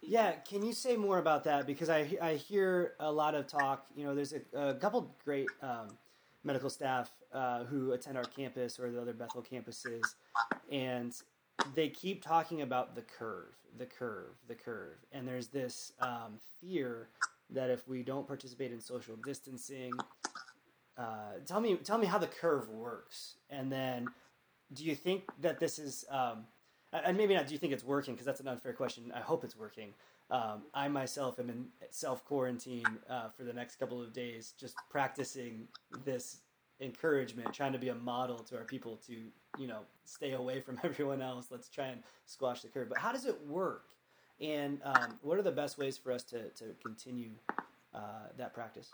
People. 0.00 0.12
Yeah, 0.12 0.32
can 0.32 0.62
you 0.62 0.74
say 0.74 0.96
more 0.96 1.18
about 1.18 1.44
that? 1.44 1.66
Because 1.66 1.88
I 1.88 2.18
I 2.20 2.34
hear 2.34 2.92
a 3.00 3.10
lot 3.10 3.34
of 3.34 3.46
talk. 3.46 3.86
You 3.96 4.04
know, 4.04 4.14
there's 4.14 4.34
a, 4.34 4.40
a 4.58 4.74
couple 4.74 5.16
great 5.24 5.48
um, 5.62 5.88
medical 6.44 6.68
staff 6.68 7.10
uh, 7.32 7.64
who 7.64 7.92
attend 7.92 8.18
our 8.18 8.24
campus 8.24 8.78
or 8.78 8.90
the 8.90 9.00
other 9.00 9.14
Bethel 9.14 9.42
campuses, 9.42 10.02
and 10.70 11.14
they 11.74 11.88
keep 11.88 12.22
talking 12.22 12.62
about 12.62 12.94
the 12.94 13.02
curve, 13.02 13.54
the 13.78 13.86
curve, 13.86 14.34
the 14.48 14.54
curve, 14.54 14.98
and 15.12 15.26
there's 15.26 15.48
this 15.48 15.92
um, 16.00 16.38
fear 16.60 17.08
that 17.50 17.70
if 17.70 17.86
we 17.88 18.02
don't 18.02 18.26
participate 18.26 18.72
in 18.72 18.80
social 18.80 19.16
distancing, 19.24 19.92
uh, 20.98 21.34
tell 21.46 21.60
me 21.60 21.76
tell 21.76 21.98
me 21.98 22.06
how 22.06 22.18
the 22.18 22.26
curve 22.26 22.68
works, 22.68 23.36
and 23.50 23.70
then 23.70 24.06
do 24.72 24.84
you 24.84 24.94
think 24.94 25.24
that 25.40 25.60
this 25.60 25.78
is 25.78 26.04
um, 26.10 26.44
and 26.92 27.16
maybe 27.16 27.34
not 27.34 27.46
do 27.46 27.52
you 27.52 27.58
think 27.58 27.72
it's 27.72 27.84
working? 27.84 28.14
Because 28.14 28.26
that's 28.26 28.40
an 28.40 28.48
unfair 28.48 28.72
question. 28.72 29.12
I 29.14 29.20
hope 29.20 29.44
it's 29.44 29.56
working. 29.56 29.92
Um, 30.28 30.62
i 30.74 30.88
myself 30.88 31.38
am 31.38 31.50
in 31.50 31.66
self 31.90 32.24
quarantine 32.24 32.84
uh, 33.08 33.28
for 33.28 33.44
the 33.44 33.52
next 33.52 33.76
couple 33.76 34.02
of 34.02 34.12
days 34.12 34.54
just 34.58 34.74
practicing 34.90 35.68
this 36.04 36.38
encouragement 36.80 37.52
trying 37.52 37.72
to 37.72 37.78
be 37.78 37.88
a 37.88 37.94
model 37.94 38.38
to 38.38 38.56
our 38.56 38.64
people 38.64 38.96
to 39.06 39.14
you 39.58 39.66
know 39.66 39.80
stay 40.04 40.32
away 40.32 40.60
from 40.60 40.78
everyone 40.84 41.22
else. 41.22 41.48
Let's 41.50 41.68
try 41.68 41.86
and 41.86 42.02
squash 42.26 42.62
the 42.62 42.68
curve. 42.68 42.88
But 42.88 42.98
how 42.98 43.12
does 43.12 43.26
it 43.26 43.38
work? 43.46 43.86
And 44.40 44.80
um, 44.84 45.18
what 45.22 45.38
are 45.38 45.42
the 45.42 45.50
best 45.50 45.78
ways 45.78 45.96
for 45.96 46.12
us 46.12 46.22
to, 46.24 46.50
to 46.50 46.64
continue 46.84 47.30
uh, 47.94 48.28
that 48.36 48.52
practice? 48.52 48.90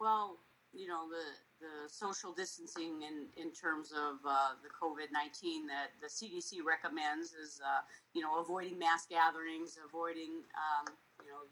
Well 0.00 0.38
you 0.72 0.86
know 0.86 1.08
the 1.10 1.24
the 1.60 1.92
social 1.92 2.32
distancing 2.32 3.02
in, 3.04 3.28
in 3.36 3.52
terms 3.52 3.92
of 3.92 4.16
uh, 4.24 4.56
the 4.64 4.72
COVID 4.72 5.12
19 5.12 5.66
that 5.66 5.92
the 6.00 6.08
CDC 6.08 6.64
recommends 6.64 7.34
is, 7.34 7.60
uh, 7.60 7.84
you 8.14 8.22
know, 8.22 8.40
avoiding 8.40 8.78
mass 8.78 9.04
gatherings, 9.04 9.76
avoiding, 9.76 10.40
um, 10.56 10.88
you 11.20 11.28
know, 11.28 11.44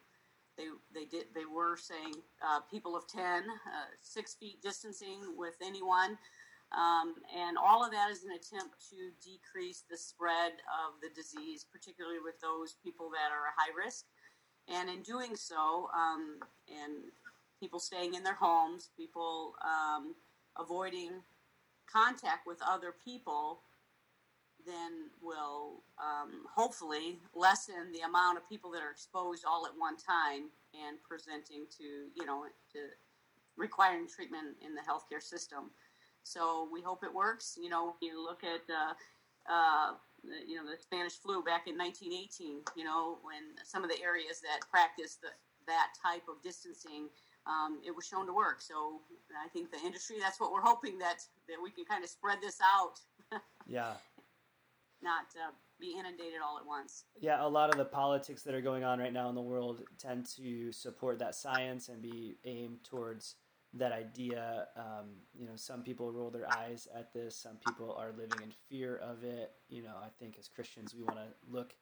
they, 0.58 0.66
they 0.94 1.06
did 1.06 1.26
they 1.34 1.46
were 1.46 1.76
saying 1.78 2.14
uh, 2.46 2.60
people 2.70 2.96
of 2.96 3.08
10, 3.08 3.22
uh, 3.24 3.44
six 4.02 4.34
feet 4.34 4.62
distancing 4.62 5.20
with 5.38 5.54
anyone. 5.64 6.18
Um, 6.76 7.14
and 7.34 7.56
all 7.56 7.84
of 7.84 7.92
that 7.92 8.10
is 8.10 8.24
an 8.24 8.32
attempt 8.32 8.76
to 8.90 9.10
decrease 9.24 9.84
the 9.90 9.96
spread 9.96 10.52
of 10.68 11.00
the 11.00 11.08
disease, 11.14 11.64
particularly 11.64 12.18
with 12.22 12.40
those 12.42 12.76
people 12.84 13.10
that 13.10 13.32
are 13.32 13.54
high 13.56 13.72
risk. 13.72 14.04
And 14.68 14.90
in 14.90 15.02
doing 15.02 15.34
so, 15.34 15.88
um, 15.96 16.40
and 16.68 17.04
people 17.60 17.80
staying 17.80 18.14
in 18.14 18.22
their 18.22 18.34
homes, 18.34 18.90
people 18.96 19.54
um, 19.64 20.14
avoiding 20.58 21.22
contact 21.90 22.46
with 22.46 22.58
other 22.66 22.94
people, 23.04 23.60
then 24.68 25.08
will 25.22 25.80
um, 25.96 26.44
hopefully 26.54 27.18
lessen 27.34 27.90
the 27.92 28.00
amount 28.00 28.36
of 28.36 28.48
people 28.48 28.70
that 28.72 28.82
are 28.82 28.90
exposed 28.90 29.44
all 29.48 29.64
at 29.64 29.72
one 29.76 29.96
time 29.96 30.52
and 30.76 30.98
presenting 31.08 31.64
to, 31.78 32.12
you 32.14 32.26
know, 32.26 32.44
to 32.72 32.78
requiring 33.56 34.06
treatment 34.06 34.56
in 34.60 34.74
the 34.74 34.82
healthcare 34.82 35.22
system. 35.22 35.70
So 36.22 36.68
we 36.70 36.82
hope 36.82 37.02
it 37.02 37.12
works. 37.12 37.58
You 37.60 37.70
know, 37.70 37.96
you 38.02 38.22
look 38.22 38.44
at, 38.44 38.62
uh, 38.68 38.92
uh, 39.50 39.94
you 40.46 40.56
know, 40.56 40.68
the 40.68 40.76
Spanish 40.80 41.14
flu 41.14 41.42
back 41.42 41.66
in 41.66 41.78
1918. 41.78 42.60
You 42.76 42.84
know, 42.84 43.18
when 43.22 43.56
some 43.64 43.82
of 43.82 43.90
the 43.90 44.00
areas 44.02 44.40
that 44.44 44.68
practiced 44.70 45.22
the, 45.22 45.28
that 45.66 45.96
type 46.04 46.28
of 46.28 46.42
distancing 46.42 47.08
um, 47.48 47.80
it 47.84 47.94
was 47.94 48.06
shown 48.06 48.26
to 48.26 48.32
work. 48.32 48.60
So 48.60 49.00
I 49.42 49.48
think 49.48 49.70
the 49.72 49.78
industry, 49.84 50.16
that's 50.20 50.38
what 50.38 50.52
we're 50.52 50.60
hoping 50.60 50.98
that, 50.98 51.24
that 51.48 51.56
we 51.62 51.70
can 51.70 51.84
kind 51.84 52.04
of 52.04 52.10
spread 52.10 52.38
this 52.42 52.58
out. 52.60 53.00
yeah. 53.66 53.94
Not 55.02 55.26
uh, 55.36 55.52
be 55.80 55.94
inundated 55.98 56.40
all 56.44 56.58
at 56.58 56.66
once. 56.66 57.04
Yeah, 57.20 57.44
a 57.44 57.48
lot 57.48 57.70
of 57.70 57.78
the 57.78 57.84
politics 57.84 58.42
that 58.42 58.54
are 58.54 58.60
going 58.60 58.84
on 58.84 58.98
right 58.98 59.12
now 59.12 59.28
in 59.28 59.34
the 59.34 59.40
world 59.40 59.82
tend 59.98 60.26
to 60.36 60.72
support 60.72 61.18
that 61.20 61.34
science 61.34 61.88
and 61.88 62.02
be 62.02 62.36
aimed 62.44 62.82
towards 62.84 63.36
that 63.74 63.92
idea. 63.92 64.66
Um, 64.76 65.10
you 65.38 65.46
know, 65.46 65.56
some 65.56 65.82
people 65.82 66.10
roll 66.10 66.30
their 66.30 66.48
eyes 66.56 66.88
at 66.96 67.12
this. 67.12 67.36
Some 67.36 67.58
people 67.66 67.94
are 67.98 68.10
living 68.10 68.40
in 68.42 68.52
fear 68.68 68.96
of 68.96 69.22
it. 69.24 69.52
You 69.68 69.82
know, 69.82 69.94
I 70.02 70.08
think 70.18 70.36
as 70.38 70.48
Christians, 70.48 70.94
we 70.94 71.04
want 71.04 71.18
to 71.18 71.26
look 71.48 71.74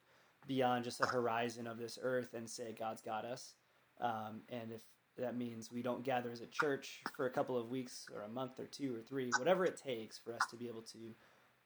beyond 0.47 0.83
just 0.83 0.99
the 0.99 1.07
horizon 1.07 1.65
of 1.65 1.77
this 1.77 1.97
earth 2.01 2.33
and 2.33 2.49
say 2.49 2.75
God's 2.77 3.01
got 3.01 3.25
us. 3.25 3.55
Um, 3.99 4.41
and 4.49 4.71
if 4.71 4.81
that 5.17 5.35
means 5.35 5.71
we 5.71 5.81
don't 5.81 6.03
gather 6.03 6.29
as 6.29 6.41
a 6.41 6.47
church 6.47 7.01
for 7.15 7.25
a 7.25 7.31
couple 7.31 7.57
of 7.57 7.69
weeks 7.69 8.05
or 8.13 8.21
a 8.21 8.29
month 8.29 8.59
or 8.59 8.65
two 8.65 8.95
or 8.95 9.01
three, 9.01 9.31
whatever 9.39 9.65
it 9.65 9.81
takes 9.81 10.17
for 10.17 10.33
us 10.33 10.41
to 10.51 10.55
be 10.55 10.67
able 10.67 10.83
to 10.83 10.99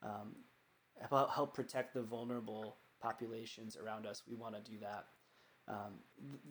um, 0.03 0.35
help 1.09 1.53
protect 1.53 1.93
the 1.93 2.01
vulnerable 2.01 2.77
populations 3.01 3.77
around 3.77 4.05
us. 4.05 4.23
We 4.27 4.35
want 4.35 4.55
to 4.55 4.71
do 4.71 4.77
that. 4.79 5.05
Um, 5.67 5.93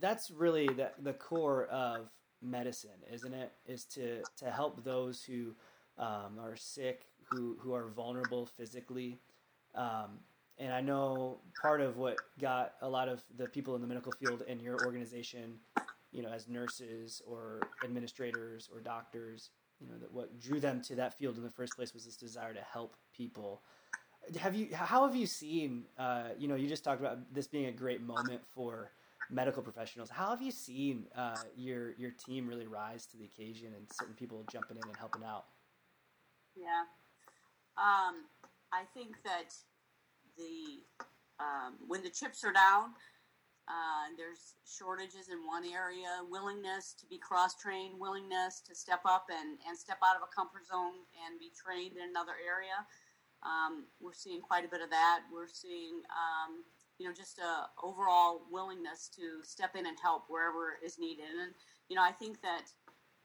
that's 0.01 0.31
really 0.31 0.67
the, 0.67 0.91
the 1.03 1.13
core 1.13 1.67
of 1.67 2.11
medicine, 2.43 2.91
isn't 3.13 3.35
it? 3.35 3.53
Is 3.67 3.85
to, 3.87 4.23
to 4.39 4.51
help 4.51 4.85
those 4.85 5.23
who 5.23 5.55
um, 5.99 6.39
are 6.41 6.57
sick, 6.57 7.07
who, 7.31 7.57
who 7.61 7.75
are 7.75 7.89
vulnerable 7.89 8.47
physically. 8.47 9.19
Um, 9.75 10.19
and 10.59 10.73
I 10.73 10.81
know 10.81 11.39
part 11.61 11.81
of 11.81 11.97
what 11.97 12.17
got 12.41 12.75
a 12.83 12.89
lot 12.89 13.09
of 13.09 13.23
the 13.37 13.47
people 13.47 13.75
in 13.77 13.81
the 13.81 13.87
medical 13.87 14.13
field 14.13 14.43
in 14.47 14.61
your 14.61 14.85
organization 14.85 15.59
you 16.13 16.23
know, 16.23 16.29
as 16.31 16.49
nurses 16.49 17.23
or 17.27 17.61
administrators 17.85 18.69
or 18.73 18.81
doctors, 18.81 19.51
you 19.81 19.87
know, 19.87 19.97
that 19.99 20.13
what 20.13 20.39
drew 20.41 20.61
them 20.61 20.83
to 20.83 20.95
that 20.97 21.17
field 21.17 21.37
in 21.37 21.43
the 21.43 21.51
first 21.51 21.77
place 21.77 21.95
was 21.95 22.05
this 22.05 22.17
desire 22.17 22.53
to 22.53 22.61
help 22.61 22.97
people. 23.17 23.63
Have 24.39 24.55
you? 24.55 24.69
How 24.73 25.07
have 25.07 25.17
you 25.17 25.27
seen? 25.27 25.85
Uh, 25.99 26.29
you 26.39 26.49
know, 26.49 26.55
you 26.55 26.69
just 26.69 26.85
talked 26.85 27.01
about 27.01 27.19
this 27.33 27.47
being 27.47 27.67
a 27.67 27.73
great 27.73 28.03
moment 28.03 28.43
for 28.55 28.91
medical 29.31 29.63
professionals. 29.63 30.11
How 30.11 30.31
have 30.31 30.43
you 30.43 30.51
seen 30.51 31.07
uh, 31.17 31.37
your 31.57 31.93
your 31.93 32.11
team 32.11 32.47
really 32.47 32.67
rise 32.67 33.07
to 33.07 33.17
the 33.17 33.25
occasion 33.25 33.69
and 33.77 33.87
certain 33.91 34.15
people 34.15 34.45
jumping 34.51 34.77
in 34.77 34.89
and 34.89 34.97
helping 34.97 35.25
out? 35.25 35.47
Yeah, 36.57 36.85
um, 37.79 38.27
I 38.73 38.85
think 38.95 39.17
that 39.25 39.55
the 40.37 40.83
um, 41.41 41.77
when 41.87 42.03
the 42.03 42.11
chips 42.11 42.45
are 42.45 42.53
down, 42.53 42.93
uh, 43.71 44.11
there's 44.19 44.59
shortages 44.67 45.31
in 45.31 45.47
one 45.47 45.63
area, 45.65 46.27
willingness 46.29 46.95
to 46.99 47.07
be 47.07 47.19
cross 47.19 47.55
trained, 47.55 47.99
willingness 47.99 48.61
to 48.67 48.75
step 48.75 49.01
up 49.07 49.27
and, 49.31 49.59
and 49.67 49.79
step 49.79 49.99
out 50.03 50.17
of 50.17 50.23
a 50.27 50.31
comfort 50.35 50.67
zone 50.67 51.07
and 51.23 51.39
be 51.39 51.55
trained 51.55 51.97
in 51.97 52.11
another 52.11 52.35
area. 52.43 52.83
Um, 53.43 53.85
we're 54.01 54.15
seeing 54.15 54.41
quite 54.41 54.65
a 54.65 54.69
bit 54.69 54.83
of 54.83 54.91
that. 54.91 55.21
We're 55.33 55.49
seeing, 55.49 56.03
um, 56.13 56.65
you 56.99 57.09
know, 57.09 57.15
just 57.15 57.39
a 57.39 57.69
overall 57.83 58.43
willingness 58.51 59.09
to 59.17 59.43
step 59.43 59.75
in 59.77 59.87
and 59.87 59.97
help 60.03 60.25
wherever 60.29 60.77
is 60.85 60.99
needed. 60.99 61.33
And 61.41 61.53
you 61.89 61.97
know, 61.97 62.03
I 62.03 62.13
think 62.13 62.41
that, 62.43 62.71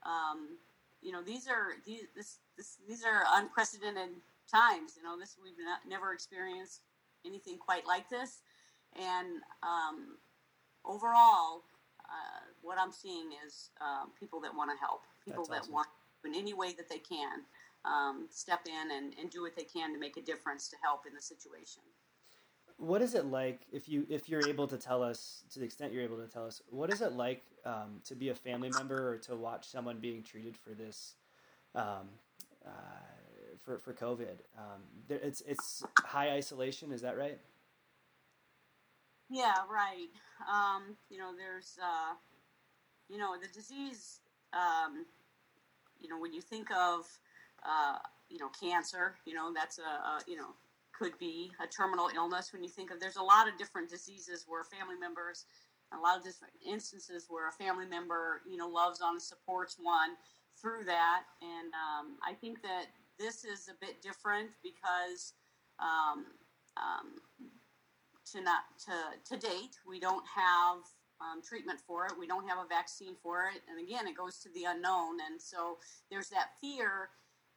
um, 0.04 0.58
you 1.02 1.12
know, 1.12 1.22
these 1.22 1.48
are 1.48 1.76
these 1.86 2.08
this, 2.16 2.40
this, 2.58 2.78
these 2.88 3.04
are 3.04 3.24
unprecedented 3.36 4.16
times. 4.50 4.94
You 4.98 5.04
know, 5.04 5.20
this 5.20 5.36
we've 5.42 5.54
not, 5.60 5.80
never 5.88 6.14
experienced 6.14 6.82
anything 7.26 7.58
quite 7.58 7.86
like 7.86 8.10
this, 8.10 8.42
and 8.96 9.42
um, 9.64 10.18
overall, 10.86 11.64
uh, 12.06 12.46
what 12.62 12.78
I'm 12.80 12.92
seeing 12.92 13.32
is 13.46 13.72
uh, 13.82 14.06
people 14.20 14.40
that 14.42 14.56
want 14.56 14.72
to 14.72 14.78
help, 14.80 15.02
people 15.24 15.46
That's 15.46 15.50
that 15.50 15.62
awesome. 15.64 15.74
want 15.74 15.88
in 16.26 16.34
any 16.34 16.54
way 16.54 16.74
that 16.74 16.90
they 16.90 16.98
can 16.98 17.46
um, 17.86 18.28
step 18.30 18.62
in 18.66 18.92
and, 18.96 19.14
and 19.20 19.30
do 19.30 19.42
what 19.42 19.56
they 19.56 19.64
can 19.64 19.94
to 19.94 20.00
make 20.00 20.18
a 20.18 20.22
difference 20.22 20.68
to 20.70 20.76
help 20.84 21.06
in 21.08 21.14
the 21.14 21.22
situation. 21.22 21.84
What 22.78 23.02
is 23.02 23.16
it 23.16 23.26
like 23.26 23.62
if 23.72 23.88
you 23.88 24.06
if 24.10 24.28
you're 24.28 24.46
able 24.46 24.68
to 24.68 24.78
tell 24.78 25.02
us 25.02 25.44
to 25.52 25.60
the 25.60 25.66
extent 25.66 25.94
you're 25.94 26.04
able 26.04 26.18
to 26.18 26.28
tell 26.28 26.46
us 26.46 26.62
what 26.70 26.90
is 26.90 27.02
it 27.02 27.14
like 27.14 27.44
um, 27.64 28.02
to 28.04 28.16
be 28.16 28.30
a 28.30 28.36
family 28.36 28.70
member 28.70 29.14
or 29.14 29.18
to 29.20 29.36
watch 29.36 29.66
someone 29.66 30.00
being 30.00 30.24
treated 30.24 30.58
for 30.58 30.72
this 30.72 31.16
um, 31.74 32.10
uh, 32.66 32.70
for 33.64 33.78
for 33.78 33.94
COVID? 33.94 34.40
Um, 34.58 34.82
it's 35.08 35.42
it's 35.48 35.84
high 36.04 36.32
isolation. 36.32 36.92
Is 36.92 37.02
that 37.02 37.18
right? 37.18 37.40
Yeah, 39.30 39.56
right. 39.70 40.10
Um, 40.52 40.96
you 41.10 41.18
know, 41.18 41.32
there's, 41.36 41.78
uh, 41.82 42.14
you 43.10 43.18
know, 43.18 43.36
the 43.42 43.48
disease. 43.48 44.20
Um, 44.54 45.06
you 46.00 46.10
know, 46.10 46.20
when 46.20 46.34
you 46.34 46.42
think 46.42 46.70
of, 46.72 47.08
uh, 47.66 47.98
you 48.30 48.40
know, 48.40 48.50
cancer, 48.60 49.16
you 49.26 49.34
know, 49.34 49.52
that's 49.54 49.80
a, 49.80 49.82
a, 49.82 50.20
you 50.28 50.38
know, 50.38 50.54
could 50.98 51.18
be 51.20 51.52
a 51.62 51.68
terminal 51.68 52.10
illness. 52.16 52.54
When 52.54 52.64
you 52.64 52.70
think 52.70 52.92
of, 52.92 53.00
there's 53.00 53.18
a 53.18 53.24
lot 53.24 53.48
of 53.48 53.58
different 53.58 53.90
diseases 53.90 54.46
where 54.48 54.64
family 54.64 54.96
members, 55.00 55.46
a 55.94 56.00
lot 56.00 56.18
of 56.18 56.24
different 56.24 56.54
instances 56.66 57.26
where 57.28 57.50
a 57.50 57.52
family 57.52 57.86
member, 57.86 58.42
you 58.50 58.58
know, 58.58 58.68
loves 58.68 59.02
on 59.02 59.16
and 59.16 59.22
supports 59.22 59.78
one 59.82 60.12
through 60.60 60.86
that. 60.86 61.24
And 61.42 61.74
um, 61.74 62.18
I 62.26 62.34
think 62.34 62.62
that 62.64 62.86
this 63.20 63.44
is 63.44 63.68
a 63.70 63.76
bit 63.80 64.02
different 64.02 64.50
because 64.64 65.34
um, 65.80 66.26
um, 66.78 67.20
to 68.32 68.42
not 68.42 68.64
to 68.86 69.36
to 69.36 69.40
date 69.40 69.78
we 69.88 70.00
don't 70.00 70.26
have 70.28 70.78
um, 71.22 71.42
treatment 71.42 71.80
for 71.88 72.06
it. 72.06 72.14
We 72.20 72.28
don't 72.28 72.48
have 72.48 72.58
a 72.58 72.68
vaccine 72.68 73.16
for 73.22 73.48
it, 73.54 73.62
and 73.70 73.80
again, 73.80 74.08
it 74.08 74.18
goes 74.18 74.38
to 74.40 74.50
the 74.50 74.66
unknown. 74.66 75.18
And 75.26 75.42
so 75.42 75.78
there's 76.12 76.30
that 76.30 76.60
fear: 76.60 77.10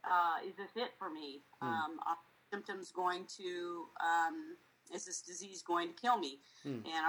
uh, 0.04 0.46
is 0.46 0.56
this 0.56 0.70
it 0.76 0.90
for 0.98 1.10
me? 1.10 1.42
Hmm. 1.60 1.68
Um, 1.68 2.00
are 2.06 2.16
symptoms 2.52 2.90
going 2.92 3.26
to? 3.38 3.86
Um, 4.00 4.56
is 4.94 5.04
this 5.04 5.20
disease 5.22 5.62
going 5.62 5.88
to 5.88 5.94
kill 5.94 6.18
me? 6.18 6.38
Hmm. 6.62 6.80
And 6.86 7.04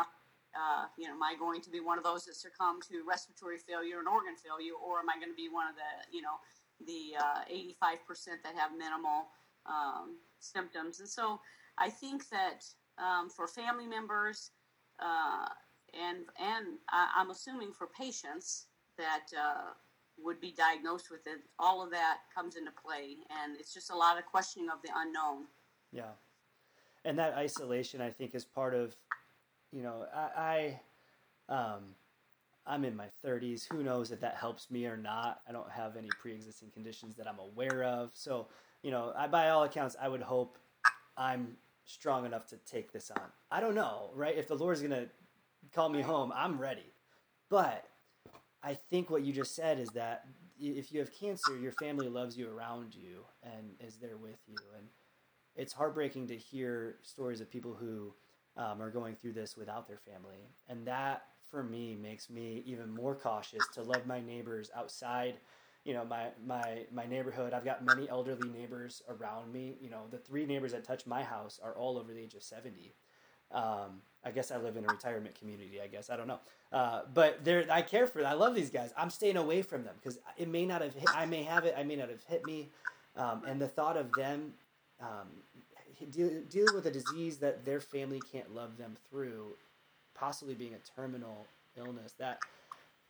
uh, 0.56 0.86
you 0.97 1.08
know, 1.08 1.13
am 1.13 1.23
I 1.23 1.36
going 1.38 1.62
to 1.62 1.69
be 1.69 1.80
one 1.80 1.97
of 1.97 2.04
those 2.04 2.25
that 2.25 2.36
succumb 2.36 2.80
to 2.89 3.04
respiratory 3.08 3.58
failure 3.58 3.99
and 3.99 4.08
organ 4.08 4.36
failure, 4.36 4.73
or 4.73 4.99
am 4.99 5.10
I 5.10 5.15
going 5.15 5.32
to 5.32 5.38
be 5.38 5.49
one 5.49 5.67
of 5.67 5.75
the 5.75 6.15
you 6.15 6.21
know 6.21 6.38
the 6.86 7.17
uh, 7.19 7.43
85% 7.84 8.43
that 8.43 8.56
have 8.56 8.71
minimal 8.78 9.28
um, 9.65 10.17
symptoms? 10.39 10.99
And 10.99 11.10
so 11.10 11.39
I 11.78 11.89
think 11.89 12.30
that 12.30 12.65
um, 12.97 13.30
for 13.30 13.47
family 13.47 13.88
members 13.88 14.52
uh, 14.99 15.47
and 15.93 16.25
and 16.39 16.78
I'm 16.91 17.32
assuming 17.32 17.71
for 17.71 17.88
patients 17.88 18.67
that 18.97 19.25
uh, 19.38 19.73
would 20.24 20.40
be 20.40 20.52
diagnosed 20.52 21.12
with 21.12 21.26
it, 21.28 21.40
all 21.58 21.84
of 21.84 21.92
that 21.92 22.20
comes 22.34 22.56
into 22.56 22.72
play, 22.72 23.18
and 23.30 23.58
it's 23.60 23.74
just 23.74 23.90
a 23.92 23.96
lot 23.96 24.18
of 24.18 24.26
questioning 24.26 24.70
of 24.70 24.82
the 24.82 24.90
unknown. 24.96 25.46
Yeah, 25.92 26.12
and 27.06 27.18
that 27.20 27.34
isolation, 27.34 28.02
I 28.02 28.10
think, 28.10 28.36
is 28.36 28.46
part 28.46 28.74
of, 28.74 28.96
you 29.72 29.82
know, 29.82 30.06
I, 30.14 30.80
I 31.50 31.54
um, 31.54 31.96
I'm 32.66 32.86
in 32.86 32.96
my 32.96 33.08
30s. 33.26 33.68
Who 33.72 33.84
knows 33.84 34.12
if 34.12 34.20
that 34.22 34.36
helps 34.36 34.70
me 34.70 34.86
or 34.86 34.98
not? 34.98 35.42
I 35.48 35.52
don't 35.52 35.72
have 35.72 35.98
any 35.98 36.10
pre-existing 36.20 36.70
conditions 36.72 37.16
that 37.16 37.28
I'm 37.28 37.40
aware 37.40 37.84
of, 37.84 38.12
so 38.14 38.48
you 38.82 38.92
know, 38.92 39.14
I, 39.18 39.28
by 39.28 39.50
all 39.50 39.64
accounts, 39.64 39.96
I 40.02 40.08
would 40.08 40.22
hope 40.22 40.58
I'm 41.18 41.58
strong 41.86 42.26
enough 42.26 42.48
to 42.48 42.58
take 42.58 42.92
this 42.92 43.12
on. 43.12 43.22
I 43.52 43.60
don't 43.60 43.76
know, 43.76 44.12
right? 44.16 44.38
If 44.38 44.48
the 44.48 44.56
Lord's 44.56 44.80
going 44.82 44.92
to 44.92 45.10
call 45.74 45.90
me 45.90 46.02
home, 46.02 46.32
I'm 46.34 46.60
ready. 46.60 46.94
But 47.50 47.88
I 48.63 48.74
think 48.74 49.10
what 49.10 49.24
you 49.24 49.32
just 49.32 49.56
said 49.56 49.80
is 49.80 49.91
that 49.91 50.26
if 50.60 50.91
you 50.91 51.00
have 51.00 51.13
cancer, 51.13 51.58
your 51.58 51.72
family 51.72 52.10
loves 52.10 52.38
you 52.38 52.50
around 52.50 52.93
you 52.93 53.24
and 53.43 53.72
is 53.80 53.98
there 53.98 54.17
with 54.17 54.39
you. 54.48 54.60
And 54.78 54.88
it's 55.56 55.74
heartbreaking 55.74 56.28
to 56.28 56.38
hear 56.38 56.98
stories 57.02 57.41
of 57.41 57.50
people 57.50 57.74
who 57.74 58.13
um, 58.58 58.82
are 58.82 58.89
going 58.89 59.15
through 59.15 59.34
this 59.34 59.56
without 59.56 59.88
their 59.88 59.98
family. 59.98 60.50
And 60.67 60.86
that, 60.88 61.24
for 61.50 61.63
me, 61.63 61.95
makes 61.95 62.30
me 62.30 62.63
even 62.65 62.89
more 62.89 63.15
cautious 63.15 63.67
to 63.69 63.84
love 63.84 64.06
my 64.06 64.19
neighbors 64.19 64.69
outside 64.76 65.36
you 65.86 65.93
know 65.93 66.04
my 66.06 66.28
my 66.45 66.86
my 66.91 67.06
neighborhood 67.06 67.54
i've 67.54 67.65
got 67.65 67.86
many 67.86 68.10
elderly 68.10 68.50
neighbors 68.50 69.02
around 69.08 69.52
me 69.52 69.78
you 69.82 69.89
know 69.89 70.04
the 70.12 70.17
three 70.17 70.45
neighbors 70.45 70.72
that 70.72 70.84
touch 70.84 71.06
my 71.06 71.24
house 71.24 71.60
are 71.63 71.74
all 71.74 71.98
over 71.98 72.13
the 72.13 72.19
age 72.19 72.34
of 72.34 72.43
70 72.43 72.93
um, 73.52 74.02
i 74.24 74.32
guess 74.32 74.52
i 74.52 74.58
live 74.58 74.78
in 74.78 74.84
a 74.84 74.88
retirement 74.88 75.38
community 75.38 75.80
i 75.84 75.88
guess 75.88 76.10
i 76.10 76.18
don't 76.18 76.28
know 76.28 76.40
uh, 76.74 77.02
but 77.14 77.44
they 77.44 77.66
i 77.70 77.82
care 77.82 78.08
for 78.08 78.26
i 78.26 78.34
love 78.34 78.56
these 78.56 78.70
guys 78.70 78.94
i'm 78.98 79.10
staying 79.10 79.38
away 79.38 79.62
from 79.62 79.84
them 79.84 79.96
because 80.02 80.20
it 80.38 80.48
may 80.48 80.66
not 80.66 80.82
have 80.82 80.94
hit, 80.94 81.10
i 81.16 81.26
may 81.26 81.44
have 81.44 81.66
it 81.66 81.74
i 81.78 81.84
may 81.84 81.96
not 81.96 82.10
have 82.10 82.24
hit 82.26 82.46
me 82.46 82.70
um, 83.16 83.42
and 83.48 83.60
the 83.60 83.68
thought 83.68 83.98
of 83.98 84.12
them 84.14 84.54
um, 85.02 85.28
deal, 86.12 86.30
dealing 86.50 86.76
with 86.76 86.86
a 86.86 86.92
disease 86.92 87.38
that 87.38 87.66
their 87.66 87.82
family 87.82 88.22
can't 88.32 88.54
love 88.54 88.78
them 88.78 88.96
through 89.10 89.56
possibly 90.16 90.54
being 90.54 90.74
a 90.74 91.00
terminal 91.00 91.46
illness 91.78 92.14
that 92.20 92.40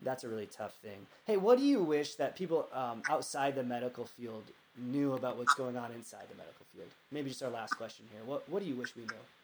that's 0.01 0.23
a 0.23 0.29
really 0.29 0.45
tough 0.45 0.75
thing. 0.75 1.05
Hey, 1.25 1.37
what 1.37 1.57
do 1.57 1.65
you 1.65 1.83
wish 1.83 2.15
that 2.15 2.35
people 2.35 2.67
um, 2.73 3.01
outside 3.09 3.55
the 3.55 3.63
medical 3.63 4.05
field 4.05 4.43
knew 4.77 5.13
about 5.13 5.37
what's 5.37 5.53
going 5.55 5.75
on 5.75 5.91
inside 5.91 6.23
the 6.29 6.37
medical 6.37 6.65
field? 6.73 6.87
Maybe 7.11 7.29
just 7.29 7.43
our 7.43 7.49
last 7.49 7.75
question 7.75 8.05
here. 8.11 8.21
What 8.25 8.47
What 8.49 8.61
do 8.63 8.69
you 8.69 8.75
wish 8.75 8.95
we 8.95 9.03
knew? 9.03 9.38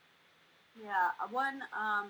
Yeah, 0.83 1.11
uh, 1.21 1.27
one 1.31 1.61
um, 1.71 2.09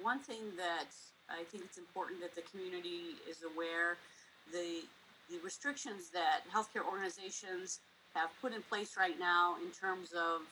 one 0.00 0.20
thing 0.20 0.42
that 0.56 0.92
I 1.30 1.44
think 1.44 1.64
it's 1.64 1.78
important 1.78 2.20
that 2.20 2.34
the 2.34 2.42
community 2.42 3.16
is 3.28 3.42
aware 3.42 3.96
the 4.52 4.84
the 5.30 5.38
restrictions 5.44 6.10
that 6.10 6.40
healthcare 6.52 6.84
organizations 6.84 7.80
have 8.14 8.30
put 8.40 8.52
in 8.54 8.62
place 8.62 8.96
right 8.98 9.18
now 9.18 9.56
in 9.64 9.70
terms 9.72 10.12
of 10.12 10.42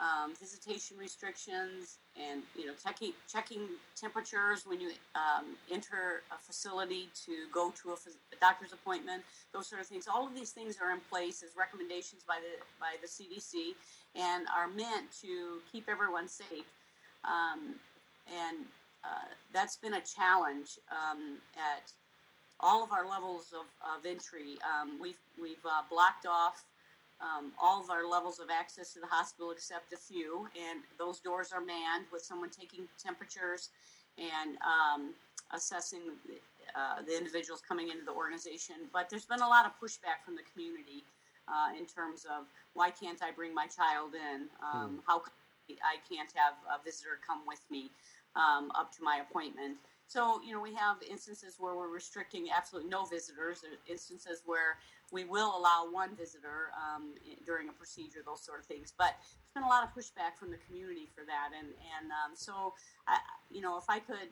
um, 0.00 0.34
visitation 0.34 0.96
restrictions, 0.98 1.98
and 2.16 2.42
you 2.56 2.66
know 2.66 2.72
checking 2.82 3.12
checking 3.30 3.60
temperatures 3.94 4.64
when 4.66 4.80
you 4.80 4.90
um, 5.14 5.56
enter 5.70 6.22
a 6.32 6.38
facility 6.38 7.08
to 7.26 7.46
go 7.52 7.72
to 7.82 7.90
a, 7.90 7.92
a, 7.94 8.36
doctor's 8.40 8.72
appointment. 8.72 9.22
Those 9.52 9.68
sort 9.68 9.80
of 9.80 9.86
things. 9.86 10.08
All 10.12 10.26
of 10.26 10.34
these 10.34 10.50
things 10.50 10.78
are 10.82 10.90
in 10.90 11.00
place 11.10 11.42
as 11.42 11.50
recommendations 11.56 12.24
by 12.26 12.38
the 12.40 12.62
by 12.80 12.96
the 13.00 13.06
CDC 13.06 13.74
and 14.16 14.46
are 14.56 14.68
meant 14.68 15.10
to 15.22 15.60
keep 15.70 15.88
everyone 15.88 16.28
safe. 16.28 16.70
Um, 17.24 17.74
and 18.26 18.64
uh, 19.04 19.28
that's 19.52 19.76
been 19.76 19.94
a 19.94 20.00
challenge 20.00 20.78
um, 20.90 21.38
at 21.56 21.92
all 22.60 22.82
of 22.82 22.92
our 22.92 23.08
levels 23.08 23.52
of, 23.52 23.66
of 23.82 24.06
entry. 24.06 24.56
Um, 24.64 24.98
we've 25.00 25.18
we've 25.40 25.64
uh, 25.64 25.82
blocked 25.90 26.26
off 26.26 26.64
um, 27.24 27.52
all 27.60 27.80
of 27.80 27.88
our 27.90 28.06
levels 28.06 28.38
of 28.38 28.48
access 28.50 28.92
to 28.92 29.00
the 29.00 29.06
hospital 29.06 29.50
except 29.50 29.92
a 29.92 29.96
few, 29.96 30.46
and 30.52 30.80
those 30.98 31.20
doors 31.20 31.52
are 31.52 31.64
manned 31.64 32.04
with 32.12 32.22
someone 32.22 32.50
taking 32.50 32.86
temperatures 33.02 33.70
and 34.18 34.58
um, 34.60 35.14
assessing 35.52 36.12
uh, 36.76 37.02
the 37.06 37.16
individuals 37.16 37.62
coming 37.66 37.88
into 37.88 38.04
the 38.04 38.12
organization. 38.12 38.76
But 38.92 39.08
there's 39.08 39.24
been 39.24 39.40
a 39.40 39.48
lot 39.48 39.64
of 39.64 39.72
pushback 39.80 40.20
from 40.24 40.36
the 40.36 40.44
community 40.52 41.02
uh, 41.48 41.76
in 41.78 41.86
terms 41.86 42.26
of 42.28 42.44
why 42.74 42.90
can't 42.90 43.22
I 43.22 43.30
bring 43.30 43.54
my 43.54 43.66
child 43.66 44.12
in? 44.14 44.48
Um, 44.62 44.90
hmm. 44.90 44.96
How 45.06 45.22
I 45.80 45.96
can't 46.04 46.28
have 46.36 46.54
a 46.68 46.82
visitor 46.84 47.16
come 47.26 47.40
with 47.46 47.60
me 47.70 47.90
um, 48.36 48.70
up 48.74 48.92
to 48.96 49.02
my 49.02 49.22
appointment. 49.24 49.76
So, 50.06 50.40
you 50.46 50.52
know, 50.52 50.60
we 50.60 50.74
have 50.74 50.96
instances 51.08 51.56
where 51.58 51.74
we're 51.74 51.88
restricting 51.88 52.48
absolutely 52.54 52.90
no 52.90 53.04
visitors, 53.04 53.64
instances 53.88 54.42
where 54.44 54.78
we 55.10 55.24
will 55.24 55.56
allow 55.56 55.88
one 55.90 56.14
visitor 56.14 56.70
um, 56.76 57.14
during 57.44 57.68
a 57.68 57.72
procedure, 57.72 58.20
those 58.24 58.44
sort 58.44 58.60
of 58.60 58.66
things. 58.66 58.92
But 58.96 59.14
there's 59.18 59.54
been 59.54 59.64
a 59.64 59.68
lot 59.68 59.82
of 59.82 59.94
pushback 59.94 60.36
from 60.38 60.50
the 60.50 60.58
community 60.66 61.08
for 61.14 61.24
that. 61.24 61.50
And, 61.56 61.68
and 61.68 62.10
um, 62.12 62.32
so, 62.34 62.74
I, 63.08 63.18
you 63.50 63.60
know, 63.60 63.76
if 63.78 63.84
I 63.88 63.98
could 63.98 64.28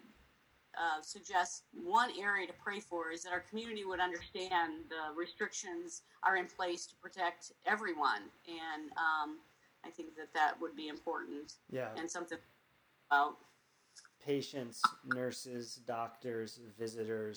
uh, 0.76 1.02
suggest 1.02 1.64
one 1.72 2.10
area 2.18 2.46
to 2.46 2.52
pray 2.54 2.80
for 2.80 3.10
is 3.10 3.22
that 3.24 3.32
our 3.32 3.44
community 3.50 3.84
would 3.84 4.00
understand 4.00 4.84
the 4.88 5.14
restrictions 5.14 6.02
are 6.22 6.36
in 6.36 6.46
place 6.46 6.86
to 6.86 6.94
protect 6.96 7.52
everyone. 7.66 8.22
And 8.46 8.90
um, 8.92 9.38
I 9.84 9.90
think 9.90 10.16
that 10.16 10.32
that 10.34 10.60
would 10.60 10.76
be 10.76 10.88
important. 10.88 11.54
Yeah. 11.70 11.88
And 11.96 12.10
something 12.10 12.38
about 13.10 13.36
patients, 14.24 14.80
nurses, 15.04 15.80
doctors, 15.86 16.60
visitors. 16.78 17.36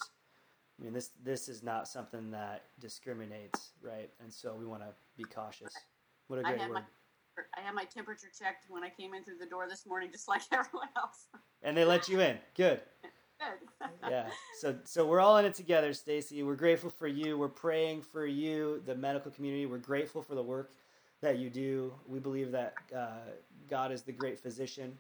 I 0.80 0.84
mean, 0.84 0.94
this 0.94 1.12
this 1.24 1.48
is 1.48 1.64
not 1.64 1.88
something 1.88 2.32
that 2.32 2.64
discriminates, 2.80 3.72
right? 3.82 4.10
And 4.22 4.32
so 4.32 4.56
we 4.58 4.66
want 4.66 4.82
to 4.84 4.90
be 5.18 5.24
cautious. 5.24 5.74
What 6.28 6.40
a 6.40 6.44
great 6.44 6.62
I 6.62 6.68
word. 6.68 6.74
My, 6.74 6.82
I 7.58 7.62
had 7.62 7.76
my 7.76 7.86
temperature 7.86 8.28
checked 8.38 8.66
when 8.70 8.84
I 8.84 8.90
came 8.90 9.14
in 9.14 9.24
through 9.24 9.38
the 9.40 9.46
door 9.46 9.68
this 9.70 9.86
morning, 9.86 10.10
just 10.12 10.28
like 10.28 10.42
everyone 10.52 10.90
else. 10.96 11.28
And 11.64 11.76
they 11.76 11.86
let 11.86 12.10
you 12.10 12.20
in. 12.20 12.38
Good. 12.56 12.82
Good. 13.40 13.90
yeah. 14.10 14.28
So 14.60 14.76
so 14.84 15.06
we're 15.06 15.22
all 15.22 15.38
in 15.38 15.46
it 15.46 15.54
together, 15.54 15.94
Stacy. 15.94 16.44
We're 16.44 16.56
grateful 16.56 16.90
for 16.90 17.08
you. 17.08 17.38
We're 17.38 17.48
praying 17.48 18.02
for 18.02 18.26
you, 18.26 18.82
the 18.86 18.96
medical 18.96 19.32
community. 19.32 19.66
We're 19.66 19.78
grateful 19.78 20.22
for 20.22 20.36
the 20.36 20.44
work 20.44 20.72
that 21.22 21.40
you 21.40 21.50
do. 21.50 21.94
We 22.08 22.20
believe 22.20 22.52
that 22.52 22.74
uh, 22.96 23.08
God 23.70 23.92
is 23.92 24.04
the 24.04 24.12
great 24.12 24.40
physician 24.40 24.98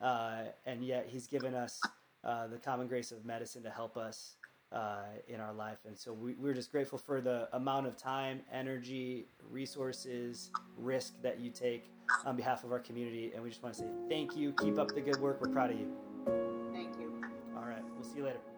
uh, 0.00 0.42
and 0.66 0.84
yet 0.84 1.06
He's 1.08 1.26
given 1.26 1.54
us 1.54 1.80
uh, 2.24 2.46
the 2.46 2.58
common 2.58 2.86
grace 2.86 3.12
of 3.12 3.24
medicine 3.24 3.62
to 3.62 3.70
help 3.70 3.96
us 3.96 4.36
uh, 4.72 5.02
in 5.28 5.40
our 5.40 5.52
life. 5.52 5.78
And 5.86 5.96
so 5.96 6.12
we, 6.12 6.34
we're 6.34 6.54
just 6.54 6.70
grateful 6.70 6.98
for 6.98 7.20
the 7.20 7.48
amount 7.56 7.86
of 7.86 7.96
time, 7.96 8.40
energy, 8.52 9.26
resources, 9.50 10.50
risk 10.76 11.14
that 11.22 11.40
you 11.40 11.50
take 11.50 11.90
on 12.24 12.36
behalf 12.36 12.64
of 12.64 12.72
our 12.72 12.80
community. 12.80 13.32
And 13.34 13.42
we 13.42 13.48
just 13.48 13.62
want 13.62 13.74
to 13.76 13.80
say 13.82 13.88
thank 14.08 14.36
you. 14.36 14.52
Keep 14.52 14.78
up 14.78 14.94
the 14.94 15.00
good 15.00 15.20
work. 15.20 15.40
We're 15.40 15.52
proud 15.52 15.70
of 15.70 15.78
you. 15.78 15.90
Thank 16.72 16.98
you. 16.98 17.22
All 17.56 17.64
right. 17.64 17.82
We'll 17.94 18.08
see 18.08 18.18
you 18.18 18.24
later. 18.24 18.57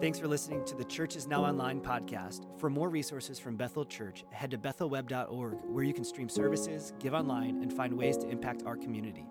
Thanks 0.00 0.18
for 0.18 0.28
listening 0.28 0.64
to 0.64 0.74
the 0.74 0.84
Church 0.84 1.14
is 1.14 1.26
Now 1.26 1.44
Online 1.44 1.78
podcast. 1.78 2.46
For 2.58 2.70
more 2.70 2.88
resources 2.88 3.38
from 3.38 3.56
Bethel 3.56 3.84
Church, 3.84 4.24
head 4.30 4.50
to 4.52 4.56
bethelweb.org 4.56 5.58
where 5.66 5.84
you 5.84 5.92
can 5.92 6.04
stream 6.04 6.30
services, 6.30 6.94
give 6.98 7.12
online, 7.12 7.60
and 7.60 7.70
find 7.70 7.92
ways 7.92 8.16
to 8.16 8.28
impact 8.30 8.62
our 8.64 8.76
community. 8.76 9.26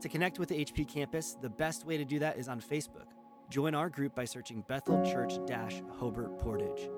To 0.00 0.08
connect 0.08 0.40
with 0.40 0.48
the 0.48 0.64
HP 0.64 0.88
campus, 0.88 1.36
the 1.40 1.48
best 1.48 1.86
way 1.86 1.96
to 1.96 2.04
do 2.04 2.18
that 2.18 2.36
is 2.36 2.48
on 2.48 2.60
Facebook. 2.60 3.06
Join 3.48 3.76
our 3.76 3.88
group 3.88 4.16
by 4.16 4.24
searching 4.24 4.64
Bethel 4.66 5.04
Church 5.04 5.34
Hobart 6.00 6.40
Portage. 6.40 6.90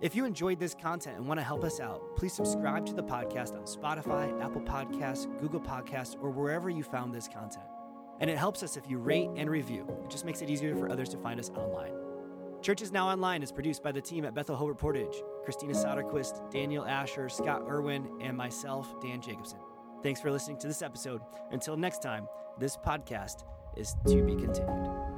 If 0.00 0.14
you 0.14 0.24
enjoyed 0.24 0.60
this 0.60 0.76
content 0.80 1.16
and 1.16 1.26
want 1.26 1.40
to 1.40 1.44
help 1.44 1.64
us 1.64 1.80
out, 1.80 2.14
please 2.14 2.34
subscribe 2.34 2.86
to 2.86 2.94
the 2.94 3.02
podcast 3.02 3.54
on 3.54 3.64
Spotify, 3.64 4.40
Apple 4.40 4.62
Podcasts, 4.62 5.26
Google 5.40 5.60
Podcasts, 5.60 6.16
or 6.20 6.30
wherever 6.30 6.70
you 6.70 6.84
found 6.84 7.12
this 7.12 7.26
content. 7.26 7.66
And 8.20 8.30
it 8.30 8.38
helps 8.38 8.62
us 8.62 8.76
if 8.76 8.88
you 8.88 8.98
rate 8.98 9.30
and 9.34 9.50
review. 9.50 9.88
It 10.04 10.10
just 10.10 10.24
makes 10.24 10.40
it 10.40 10.48
easier 10.48 10.76
for 10.76 10.88
others 10.88 11.08
to 11.08 11.18
find 11.18 11.40
us 11.40 11.50
online. 11.50 12.09
Church 12.62 12.82
is 12.82 12.92
Now 12.92 13.08
Online 13.08 13.42
is 13.42 13.50
produced 13.50 13.82
by 13.82 13.90
the 13.90 14.02
team 14.02 14.26
at 14.26 14.34
Bethel 14.34 14.54
Hobart 14.54 14.76
Portage, 14.76 15.22
Christina 15.44 15.72
Soderquist, 15.72 16.50
Daniel 16.50 16.84
Asher, 16.84 17.30
Scott 17.30 17.62
Irwin, 17.66 18.06
and 18.20 18.36
myself, 18.36 19.00
Dan 19.00 19.22
Jacobson. 19.22 19.58
Thanks 20.02 20.20
for 20.20 20.30
listening 20.30 20.58
to 20.58 20.66
this 20.66 20.82
episode. 20.82 21.22
Until 21.52 21.76
next 21.76 22.02
time, 22.02 22.28
this 22.58 22.76
podcast 22.76 23.44
is 23.76 23.96
to 24.06 24.22
be 24.22 24.36
continued. 24.36 25.09